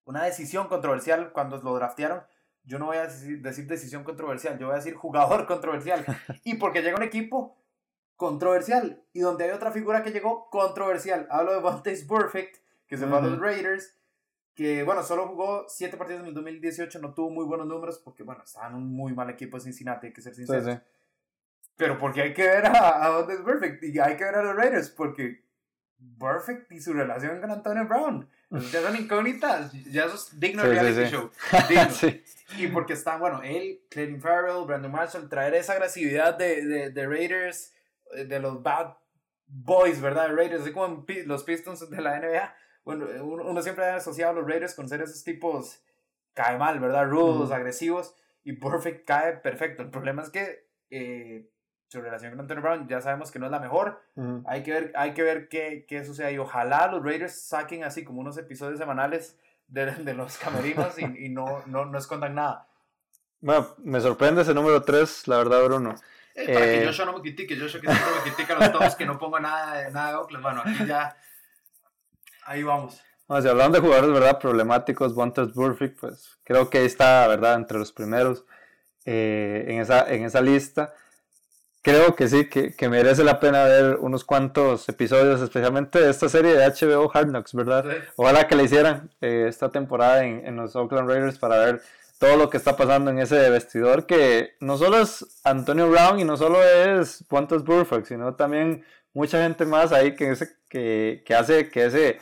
[0.06, 2.24] una decisión controversial cuando lo draftearon,
[2.66, 6.06] yo no voy a decir, decisión controversial, yo voy a decir jugador controversial.
[6.44, 7.58] y porque llega un equipo
[8.16, 11.28] controversial y donde hay otra figura que llegó controversial.
[11.30, 13.98] Hablo de Vontaze Perfect, que se fue a los Raiders,
[14.54, 18.24] que bueno, solo jugó 7 partidos en el 2018, no tuvo muy buenos números porque
[18.24, 20.80] bueno, estaba en un muy mal equipo de Cincinnati, hay que ser sinceros.
[21.76, 24.91] Pero porque hay que ver a, a Perfect y hay que ver a los Raiders
[24.91, 25.43] porque
[26.20, 28.30] Perfect y su relación con Antonio Brown.
[28.72, 31.32] Ya son incógnitas, ya eso es digno de reality show.
[32.58, 37.08] Y porque están, bueno, él, Clayton Farrell, Brandon Marshall, traer esa agresividad de, de, de,
[37.08, 37.74] Raiders,
[38.16, 38.96] eh, de los Bad
[39.48, 40.28] Boys, ¿verdad?
[40.28, 42.56] De Raiders, así como los Pistons de la NBA.
[42.86, 45.82] Bueno, uno, siempre ha asociado a los Raiders con ser esos tipos,
[46.36, 47.10] cae mal, ¿verdad?
[47.10, 49.82] Rudos, agresivos, y Perfect cae perfecto.
[49.82, 51.50] El problema es que eh,
[51.94, 54.02] su relación con Antonio Brown ya sabemos que no es la mejor.
[54.48, 58.04] Hay que ver, hay que ver qué, qué sucede y ojalá los Raiders saquen así
[58.04, 59.38] como unos episodios semanales
[59.68, 62.68] de, de los camerinos y, y, no, no, no escondan nada.
[63.41, 65.94] Bueno, me sorprende ese número 3, la verdad, Bruno.
[66.34, 69.06] Eh, para que Joshua no me critique, Joshua que siempre me critica los tops, que
[69.06, 70.44] no pongo nada de, nada de Oakland.
[70.44, 71.16] Bueno, aquí ya,
[72.46, 73.00] ahí vamos.
[73.28, 74.39] Bueno, si hablando de jugadores, ¿verdad?
[74.39, 77.54] Problemáticos, Bontes Burfict, pues creo que ahí está, ¿verdad?
[77.54, 78.46] Entre los primeros
[79.06, 80.96] eh, en, esa, en esa lista
[81.84, 86.30] creo que sí, que, que, merece la pena ver unos cuantos episodios, especialmente de esta
[86.30, 87.86] serie de HBO Hard Knocks, ¿verdad?
[88.16, 91.82] Ojalá que le hicieran eh, esta temporada en, en, los Oakland Raiders para ver
[92.20, 96.24] todo lo que está pasando en ese vestidor, que no solo es Antonio Brown y
[96.24, 101.36] no solo es Pontus Burfox, sino también mucha gente más ahí que, ese, que, que
[101.36, 102.20] hace que ese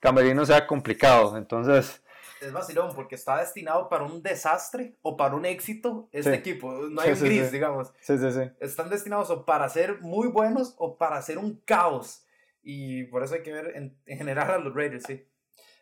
[0.00, 1.36] camerino sea complicado.
[1.36, 2.02] Entonces
[2.44, 6.72] es vacilón porque está destinado para un desastre o para un éxito este equipo.
[6.90, 7.92] No hay un gris, digamos.
[8.00, 8.40] Sí, sí, sí.
[8.60, 12.24] Están destinados o para ser muy buenos o para ser un caos.
[12.62, 15.26] Y por eso hay que ver en, general a los Raiders, sí.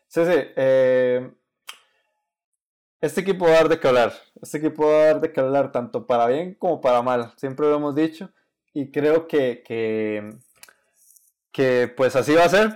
[0.07, 0.31] Sí, sí.
[0.55, 1.31] Eh,
[2.99, 4.13] este equipo va a dar de qué hablar.
[4.41, 7.33] Este equipo va a dar de qué hablar tanto para bien como para mal.
[7.37, 8.31] Siempre lo hemos dicho.
[8.73, 10.37] Y creo que, que,
[11.51, 12.73] que pues así va a ser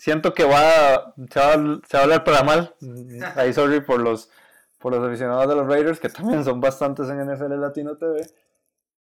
[0.00, 1.52] siento que va, se, va,
[1.86, 2.74] se va a hablar para mal.
[3.36, 4.30] Ahí sorry por los,
[4.78, 8.26] por los aficionados de los Raiders, que también son bastantes en NFL Latino TV.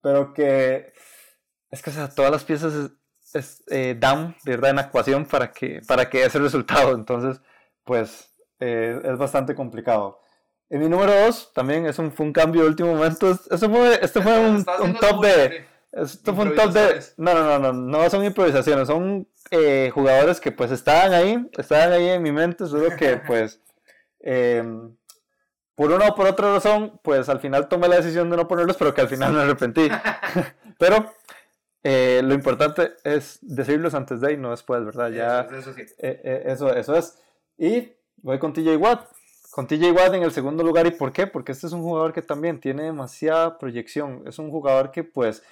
[0.02, 0.94] Pero que
[1.72, 2.92] es que o sea, todas las piezas
[3.34, 4.72] es, eh, dan, ¿verdad?
[4.72, 6.94] En ecuación para que, para que ese resultado.
[6.94, 7.42] Entonces,
[7.86, 10.20] pues eh, es bastante complicado.
[10.70, 13.32] En mi número 2 también es un, fue un cambio de último momento.
[13.32, 15.66] Eso fue, este fue un, un top de...
[15.92, 17.02] Esto fue un top de...
[17.18, 21.92] No, no, no, no, no son improvisaciones, son eh, jugadores que pues estaban ahí, estaban
[21.92, 23.62] ahí en mi mente, solo que pues
[24.20, 24.96] em,
[25.74, 28.78] por una o por otra razón, pues al final tomé la decisión de no ponerlos,
[28.78, 29.88] pero que al final me arrepentí.
[30.78, 31.12] pero
[31.84, 35.10] eh, lo importante es decirlos antes de y no después, ¿verdad?
[35.10, 37.18] Ya, eso, eso, eh, eso, eso es.
[37.58, 39.08] Y voy con TJ Watt.
[39.52, 41.26] Con TJ Watt en el segundo lugar, ¿y por qué?
[41.26, 44.24] Porque este es un jugador que también tiene demasiada proyección.
[44.28, 45.44] Es un jugador que pues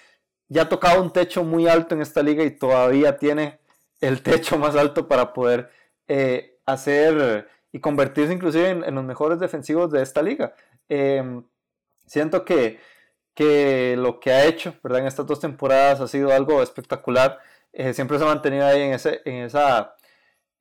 [0.49, 3.59] ya ha tocado un techo muy alto en esta liga y todavía tiene
[4.01, 5.69] el techo más alto para poder
[6.07, 10.53] eh, hacer y convertirse inclusive en, los mejores defensivos de esta liga.
[10.89, 11.43] Em,
[12.05, 12.79] siento que,
[13.33, 15.01] que, lo que ha hecho ¿verdad?
[15.01, 17.39] en estas dos temporadas ha sido algo espectacular.
[17.73, 19.95] Eh, siempre se ha mantenido ahí en, ese, en, esa,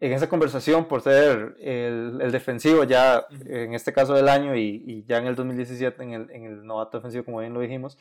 [0.00, 4.82] en esa conversación por ser el, el defensivo ya en este caso del año y,
[4.86, 7.96] y, ya en el 2017 en el, en el novato defensivo como bien lo dijimos.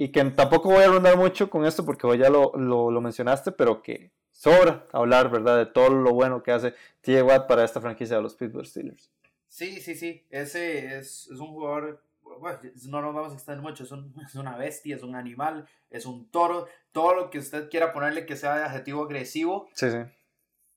[0.00, 3.52] Y que tampoco voy a rondar mucho con esto porque ya lo, lo, lo mencionaste,
[3.52, 5.58] pero que sobra hablar, ¿verdad?
[5.58, 6.72] De todo lo bueno que hace
[7.02, 9.10] TJ Watt para esta franquicia de los Pittsburgh Steelers.
[9.46, 10.26] Sí, sí, sí.
[10.30, 12.02] Ese es, es un jugador.
[12.22, 13.84] Bueno, no nos vamos a extender mucho.
[13.84, 16.66] Es, un, es, una bestia, es un animal, es un toro.
[16.92, 19.68] Todo lo que usted quiera ponerle que sea de adjetivo agresivo.
[19.74, 19.98] Sí, sí.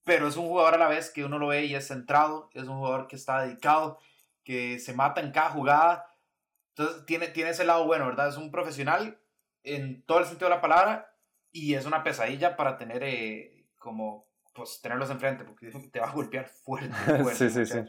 [0.04, 2.50] Pero es un jugador a la vez que uno lo ve y es centrado.
[2.54, 4.00] Es un jugador que está dedicado,
[4.44, 6.13] que se mata en cada jugada.
[6.76, 8.30] Entonces tiene, tiene ese lado bueno, ¿verdad?
[8.30, 9.20] Es un profesional
[9.64, 11.16] en todo el sentido de la palabra
[11.52, 16.14] y es una pesadilla para tener eh, como pues tenerlos enfrente porque te va a
[16.14, 16.90] golpear fuerte.
[17.22, 17.80] fuerte sí, sí, sí.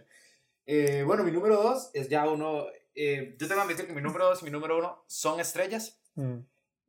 [0.66, 2.66] Eh, bueno, mi número dos es ya uno.
[2.94, 6.00] Eh, yo tengo admitir que mi número dos y mi número uno son estrellas.
[6.14, 6.40] Mm.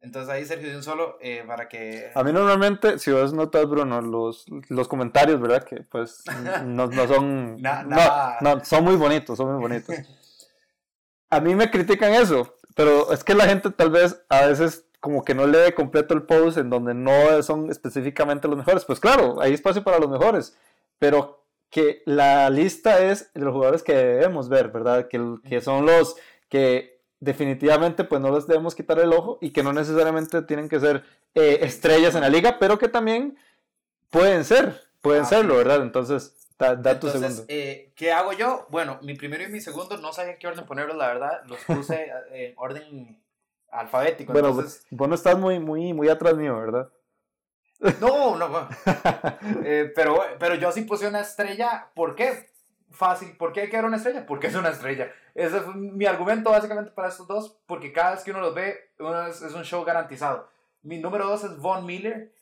[0.02, 2.12] Entonces ahí Sergio de un solo eh, para que...
[2.14, 5.64] A mí normalmente, si vos notas, Bruno, los, los comentarios, ¿verdad?
[5.64, 6.24] Que pues
[6.64, 7.60] no, no son...
[7.62, 9.96] no, no, son muy bonitos, son muy bonitos.
[11.30, 15.24] A mí me critican eso, pero es que la gente tal vez a veces como
[15.24, 18.86] que no lee completo el post en donde no son específicamente los mejores.
[18.86, 20.58] Pues claro, hay espacio para los mejores,
[20.98, 25.08] pero que la lista es de los jugadores que debemos ver, ¿verdad?
[25.08, 26.16] Que, que son los
[26.50, 30.80] que definitivamente pues no les debemos quitar el ojo y que no necesariamente tienen que
[30.80, 31.04] ser
[31.34, 33.38] eh, estrellas en la liga, pero que también
[34.10, 35.82] pueden ser, pueden ah, serlo, ¿verdad?
[35.82, 37.46] Entonces, da, tu segundo.
[37.48, 38.68] Eh, ¿Qué hago yo?
[38.70, 42.12] Bueno, mi primero y mi segundo no sabía qué orden ponerlos, la verdad, los puse
[42.32, 43.22] en orden
[43.70, 44.34] alfabético.
[44.34, 44.86] Bueno, entonces...
[44.90, 46.90] vos no estás muy, muy, muy atrás mío, ¿verdad?
[48.00, 48.70] No, no,
[49.64, 51.92] eh, pero, pero yo sí puse una estrella.
[51.94, 52.50] ¿Por qué?
[52.90, 53.36] Fácil.
[53.36, 54.26] ¿Por qué hay que ver una estrella?
[54.26, 55.12] Porque es una estrella.
[55.34, 57.60] Ese fue mi argumento básicamente para estos dos.
[57.66, 58.92] Porque cada vez que uno los ve,
[59.30, 60.50] es, un show garantizado.
[60.82, 62.34] Mi número dos es Von Miller,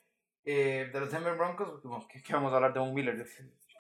[0.46, 1.82] eh, de los Denver Broncos.
[2.10, 3.18] ¿Qué, ¿Qué, vamos a hablar de Von Miller?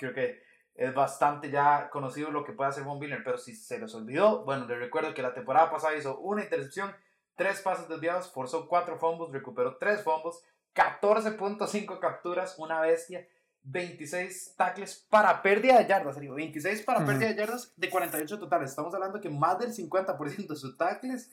[0.03, 0.43] Creo que
[0.75, 3.23] es bastante ya conocido lo que puede hacer Von Miller.
[3.23, 6.93] Pero si se les olvidó, bueno, les recuerdo que la temporada pasada hizo una intercepción,
[7.35, 10.43] tres pases desviados, forzó cuatro fumbles, recuperó tres fumbles
[10.75, 13.25] 14.5 capturas, una bestia.
[13.65, 18.71] 26 tackles para pérdida de yardas, 26 para pérdida de yardas de 48 totales.
[18.71, 21.31] Estamos hablando que más del 50% de sus tackles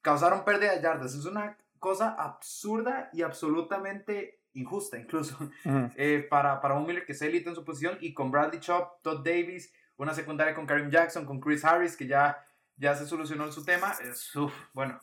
[0.00, 1.16] causaron pérdida de yardas.
[1.16, 5.36] Es una cosa absurda y absolutamente injusta, incluso,
[5.96, 9.02] eh, para, para un Miller que es élite en su posición y con Bradley Chop,
[9.02, 12.44] Todd Davis, una secundaria con Karim Jackson, con Chris Harris, que ya,
[12.76, 13.94] ya se solucionó su tema.
[14.02, 14.32] Es,
[14.72, 15.00] bueno,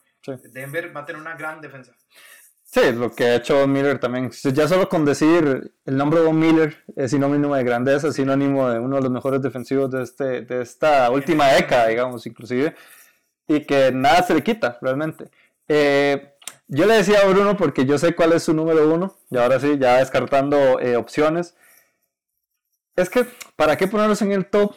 [0.52, 1.93] Denver va a tener una gran defensa.
[2.64, 4.32] Sí, lo que ha hecho Von Miller también.
[4.32, 8.80] Ya solo con decir el nombre de Von Miller es sinónimo de grandeza, sinónimo de
[8.80, 12.74] uno de los mejores defensivos de, este, de esta última década, digamos, inclusive,
[13.45, 15.30] y que nada se le quita, realmente.
[15.68, 16.36] Eh,
[16.72, 19.59] yo le decía a Bruno porque yo sé cuál es su número uno, y ahora
[19.59, 21.55] sí, ya descartando eh, opciones.
[22.95, 24.74] Es que, ¿para qué ponerlos en el top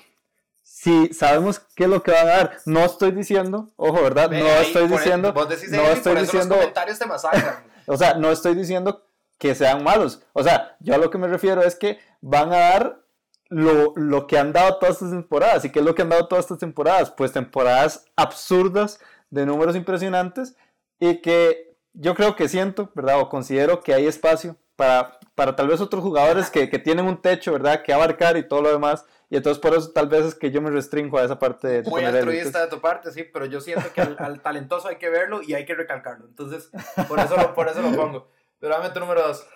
[0.64, 2.56] si sabemos qué es lo que van a dar.
[2.66, 4.30] No estoy diciendo, ojo, ¿verdad?
[4.30, 5.32] no estoy diciendo.
[5.32, 6.56] no estoy diciendo.
[6.56, 7.06] Los comentarios te
[7.86, 9.06] o sea, no estoy diciendo
[9.38, 10.22] que sean malos.
[10.32, 13.04] O sea, yo a lo que me refiero es que van a dar
[13.50, 15.64] lo, lo, que han dado todas estas temporadas.
[15.64, 17.10] ¿Y qué es lo que han dado todas estas temporadas?
[17.10, 20.56] Pues temporadas absurdas, de números impresionantes,
[20.98, 23.20] y que yo creo que siento, ¿verdad?
[23.20, 27.22] O considero que hay espacio para, para tal vez otros jugadores que, que tienen un
[27.22, 27.82] techo, ¿verdad?
[27.82, 29.04] Que abarcar y todo lo demás.
[29.30, 31.90] Y entonces por eso tal vez es que yo me restringo a esa parte de...
[31.90, 35.40] Muy altruista de tu parte, sí, pero yo siento que al, talentoso hay que verlo
[35.42, 36.26] y hay que recalcarlo.
[36.26, 36.70] Entonces,
[37.08, 38.28] por eso lo, por eso lo pongo.
[38.60, 39.46] Pero dame tu número dos.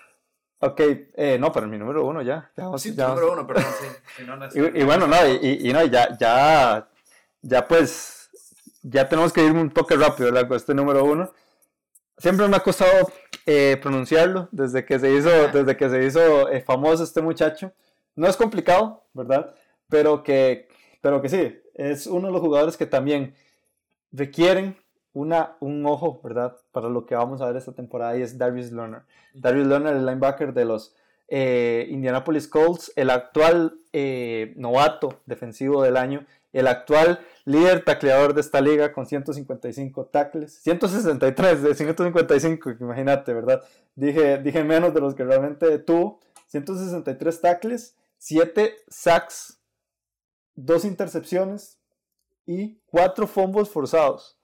[0.61, 2.51] Ok, eh, no, pero mi número uno ya.
[2.57, 4.19] ya sí, tu número uno, perdón, sí.
[4.75, 6.89] y, bueno, no, y, no, ya, ya,
[7.43, 8.31] ya pues,
[8.83, 10.49] ya tenemos que ir un toque rápido, ¿verdad?
[10.49, 11.33] Con este número uno.
[12.19, 13.11] Siempre me ha costado
[13.47, 17.73] eh, pronunciarlo desde que se hizo, desde que se hizo eh, famoso este muchacho.
[18.17, 19.55] No es complicado, ¿verdad?
[19.89, 20.69] Pero que,
[21.01, 23.35] pero que sí, es uno de los jugadores que también
[24.13, 24.77] requieren
[25.13, 26.57] una, un ojo, ¿verdad?
[26.73, 29.03] Para lo que vamos a ver esta temporada y es Darius Lerner.
[29.35, 30.95] Darius Lerner, el linebacker de los
[31.29, 38.41] eh, Indianapolis Colts, el actual eh, novato defensivo del año, el actual líder tacleador de
[38.41, 43.63] esta liga con 155 tackles, 163 de 155, imagínate, ¿verdad?
[43.95, 49.59] Dije, dije menos de los que realmente tuvo, 163 tackles 7 sacks,
[50.57, 51.79] 2 intercepciones
[52.47, 54.39] y 4 fumbles forzados.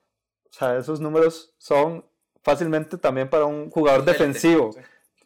[0.50, 2.05] O sea, esos números son
[2.42, 4.70] fácilmente también para un jugador defensivo.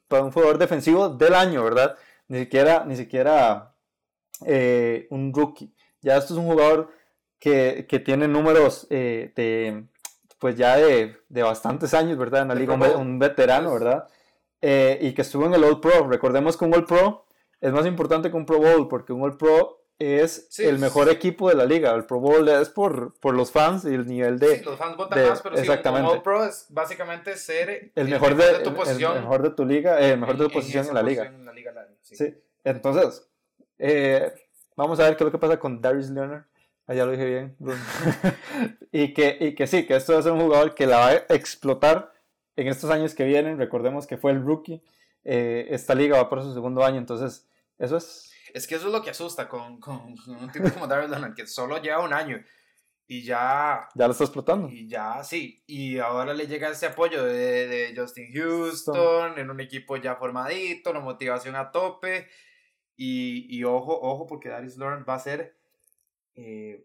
[0.08, 1.96] Para un jugador defensivo del año, ¿verdad?
[2.28, 3.74] Ni siquiera, ni siquiera
[4.46, 5.74] eh, un rookie.
[6.02, 6.90] Ya esto es un jugador
[7.38, 9.84] que, tiene números eh, de,
[10.38, 12.42] pues ya de, bastantes años, ¿verdad?
[12.42, 14.08] En la liga, un, veterano, ¿verdad?
[14.60, 16.08] Eh, y que estuvo en el All Pro.
[16.08, 17.26] Recordemos que un All Pro
[17.60, 21.48] es más importante que un Pro Bowl, porque un All Pro es el mejor equipo
[21.48, 21.92] de la liga.
[21.92, 24.58] El Pro Bowl es por, por los fans y el nivel de.
[24.58, 26.08] Sí, los fans votan más, pero exactamente.
[26.08, 29.16] un All Pro es básicamente ser el, mejor, de, tu posición.
[29.16, 31.26] El mejor de tu liga, eh, el mejor de tu posición en, la liga.
[31.26, 31.72] En la liga
[32.02, 32.34] sí.
[32.62, 33.28] entonces,
[33.78, 34.32] eh,
[34.78, 36.44] vamos a ver qué es lo que pasa con Darius Leonard.
[36.86, 37.82] Ah, ya lo dije bien, Bruno.
[38.92, 41.08] y, que, y que sí, que esto va a ser un jugador que la va
[41.08, 42.12] a explotar
[42.56, 43.58] en estos años que vienen.
[43.58, 44.80] Recordemos que fue el rookie.
[45.24, 48.32] Eh, esta liga va por su segundo año, entonces eso es...
[48.54, 51.46] Es que eso es lo que asusta con, con, un tipo como Darius Leonard, que
[51.46, 52.42] solo lleva un año
[53.08, 53.88] y ya...
[53.94, 54.68] Ya lo está explotando.
[54.68, 55.62] Y ya, sí.
[55.66, 60.92] Y ahora le llega ese apoyo de, de Justin Houston, en un equipo ya formadito,
[60.92, 62.28] la motivación a tope.
[62.98, 65.56] Y, y ojo, ojo, porque Darius Leonard va a ser
[66.34, 66.84] eh,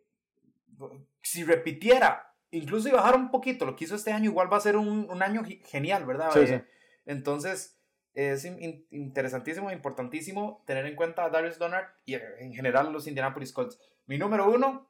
[1.21, 4.61] si repitiera, incluso y bajara un poquito lo que hizo este año, igual va a
[4.61, 6.35] ser un, un año genial, ¿verdad?
[6.37, 6.65] Eh,
[7.05, 7.79] entonces,
[8.13, 13.79] es interesantísimo, importantísimo tener en cuenta a Darius Leonard y en general los Indianapolis Colts.
[14.05, 14.89] Mi número uno,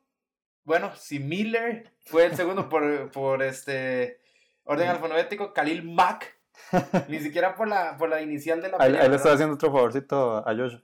[0.64, 4.20] bueno, si Miller fue el segundo por, por este
[4.64, 6.38] orden alfabético, Khalil Mack,
[7.10, 10.38] ni siquiera por la, por la inicial de la Ahí, le está haciendo otro favorcito
[10.38, 10.78] a Josh.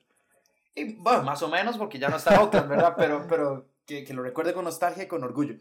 [0.98, 2.96] Bueno, más o menos, porque ya no está Oakland, ¿verdad?
[2.98, 5.56] Pero, pero que, lo recuerde con nostalgia y con orgullo.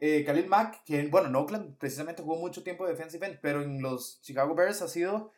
[0.00, 3.62] Eh, Khalil Mack, que bueno, en Oakland precisamente jugó mucho tiempo de defensive end, pero
[3.62, 5.32] en los Chicago Bears ha sido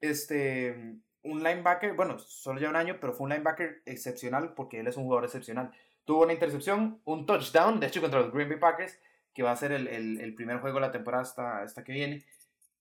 [0.00, 4.86] este, un linebacker, bueno, solo ya un año, pero fue un linebacker excepcional porque él
[4.86, 5.72] es un jugador excepcional.
[6.04, 8.98] Tuvo una intercepción, un touchdown, de hecho contra los Green Bay Packers,
[9.32, 12.24] que va a ser el, el, primer juego de la temporada hasta, hasta que viene.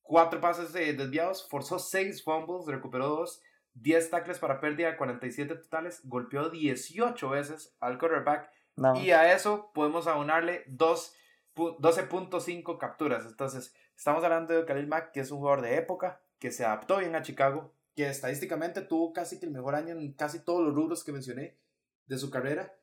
[0.02, 3.42] Cuatro pases desviados, forzó seis fumbles, recuperó dos
[3.76, 8.52] 10 tackles para pérdida, 47 totales, golpeó 18 veces al quarterback.
[8.96, 13.26] Y a eso podemos aunarle 12.5 capturas.
[13.26, 16.98] Entonces, estamos hablando de Khalil Mack, que es un jugador de época, que se adaptó
[16.98, 20.74] bien a Chicago, que estadísticamente tuvo casi que el mejor año en casi todos los
[20.74, 21.60] rubros que mencioné
[22.08, 22.76] de su carrera.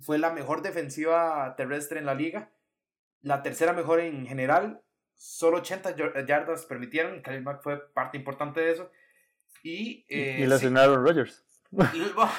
[0.00, 2.52] Fue la mejor defensiva terrestre en la liga,
[3.20, 4.82] la tercera mejor en general,
[5.14, 8.90] solo 80 yardas permitieron, Khalil Mack fue parte importante de eso
[9.62, 11.44] y, eh, y lesionaron Rodgers.
[11.72, 12.30] bueno,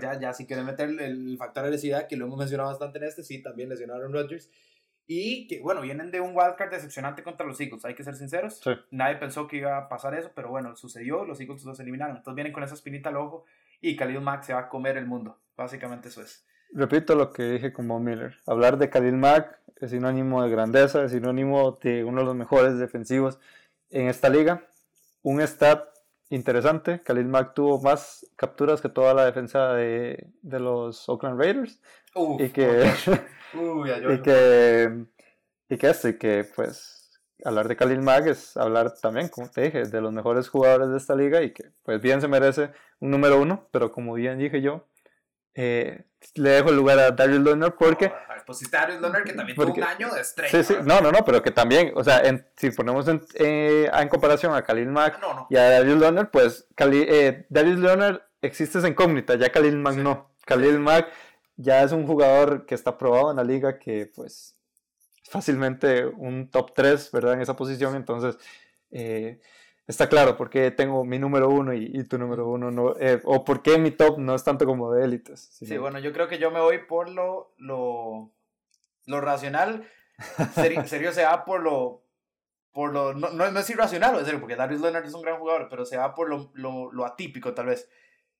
[0.00, 3.22] ya, ya si quieren meter el factor de que lo hemos mencionado bastante en este,
[3.22, 4.50] sí, también lesionaron Rodgers.
[5.06, 8.60] Y que, bueno, vienen de un wildcard decepcionante contra los Eagles, hay que ser sinceros.
[8.90, 12.16] Nadie pensó que iba a pasar eso, pero bueno, sucedió, los Eagles los eliminaron.
[12.16, 13.44] Entonces vienen con esa espinita al ojo
[13.80, 15.38] y Khalil Mack se va a comer el mundo.
[15.56, 16.44] Básicamente eso es.
[16.72, 18.36] Repito lo que dije con Bob Miller.
[18.46, 22.76] Hablar de Khalil Mack es sinónimo de grandeza, es sinónimo de uno de los mejores
[22.76, 23.38] defensivos
[23.90, 24.66] en esta liga
[25.26, 25.88] un stat
[26.30, 27.02] interesante.
[27.02, 31.80] Khalil Mack tuvo más capturas que toda la defensa de, de los Oakland Raiders.
[32.38, 32.92] y que,
[33.52, 35.04] y que,
[35.68, 39.82] y que este, que pues hablar de Khalil Mack es hablar también, como te dije,
[39.82, 42.70] de los mejores jugadores de esta liga y que pues bien se merece
[43.00, 44.86] un número uno, pero como bien dije yo,
[45.56, 46.04] eh,
[46.34, 48.12] le dejo el lugar a Darius Leonard porque...
[48.44, 50.50] pues si Darius Leonard que también tuvo un año de estrella.
[50.50, 52.22] Sí, sí, no, no, no, pero que también, o sea,
[52.56, 57.46] si ponemos en, eh, en comparación a Khalil Mack y a Darius Leonard, pues eh,
[57.48, 60.30] Darius Leonard existe esa incógnita, ya Khalil Mack no.
[60.44, 61.08] Khalil Mack
[61.56, 64.56] ya es un jugador que está probado en la liga que pues
[65.24, 67.32] fácilmente un top 3, ¿verdad?
[67.32, 68.36] En esa posición, entonces...
[68.90, 69.40] Eh,
[69.86, 73.44] está claro por qué tengo mi número uno y, tu número uno no, eh, o
[73.44, 75.40] por qué mi top no es tanto como de élites.
[75.40, 78.32] Sí, bueno, yo creo que yo me voy por lo, lo,
[79.06, 79.88] lo racional,
[80.54, 82.02] serio, serio se va por lo,
[82.72, 85.68] por lo, no, no, es irracional, es serio, porque Darius Leonard es un gran jugador,
[85.70, 87.88] pero se va por lo, lo, lo atípico tal vez.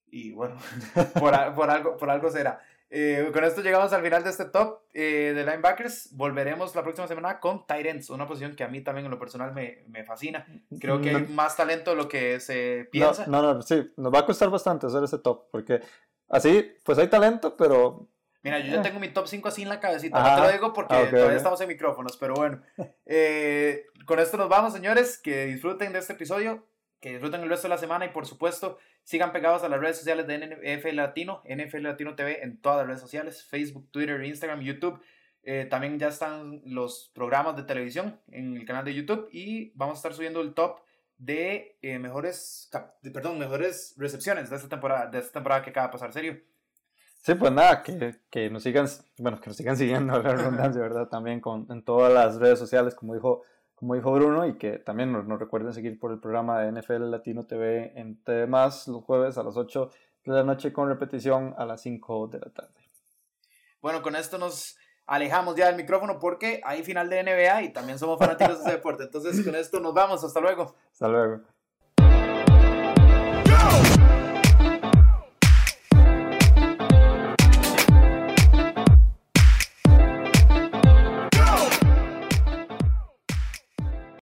[0.09, 0.57] Y bueno,
[1.19, 2.61] por, por, algo, por algo será.
[2.89, 6.09] Eh, con esto llegamos al final de este top eh, de linebackers.
[6.13, 9.53] Volveremos la próxima semana con Tyrants, una posición que a mí también en lo personal
[9.53, 10.45] me, me fascina.
[10.79, 13.27] Creo que hay más talento de lo que se piensa.
[13.27, 15.81] No, no, sí, nos va a costar bastante hacer ese top, porque
[16.29, 18.07] así, pues hay talento, pero...
[18.43, 18.83] Mira, yo ya eh.
[18.83, 21.37] tengo mi top 5 así en la cabecita, no te lo digo porque ah, todavía
[21.37, 22.61] estamos en micrófonos, pero bueno.
[24.05, 26.65] con esto nos vamos, señores, que disfruten de este episodio
[26.99, 29.97] que disfruten el resto de la semana y por supuesto sigan pegados a las redes
[29.97, 34.61] sociales de NFL Latino, NFL Latino TV en todas las redes sociales, Facebook, Twitter, Instagram,
[34.61, 35.01] YouTube.
[35.43, 39.95] Eh, también ya están los programas de televisión en el canal de YouTube y vamos
[39.95, 40.81] a estar subiendo el top
[41.17, 42.69] de eh, mejores,
[43.13, 46.37] perdón, mejores recepciones de esta temporada, de esta temporada que acaba de pasar, serio.
[47.21, 48.87] Sí, pues nada, que, que nos sigan,
[49.17, 51.07] bueno, que nos sigan siguiendo la redundancia, ¿verdad?
[51.07, 53.43] También con, en todas las redes sociales, como dijo
[53.77, 57.45] como dijo Bruno, y que también nos, recuerden seguir por el programa de NFL Latino
[57.45, 59.91] TV en TV los jueves a las 8
[60.25, 62.73] de la noche con repetición a las 5 de la tarde.
[63.79, 67.99] Bueno, con esto nos alejamos ya del micrófono porque hay final de NBA y también
[67.99, 69.03] somos fanáticos de ese deporte.
[69.03, 70.23] Entonces con esto nos vamos.
[70.23, 70.75] Hasta luego.
[70.91, 71.43] Hasta luego.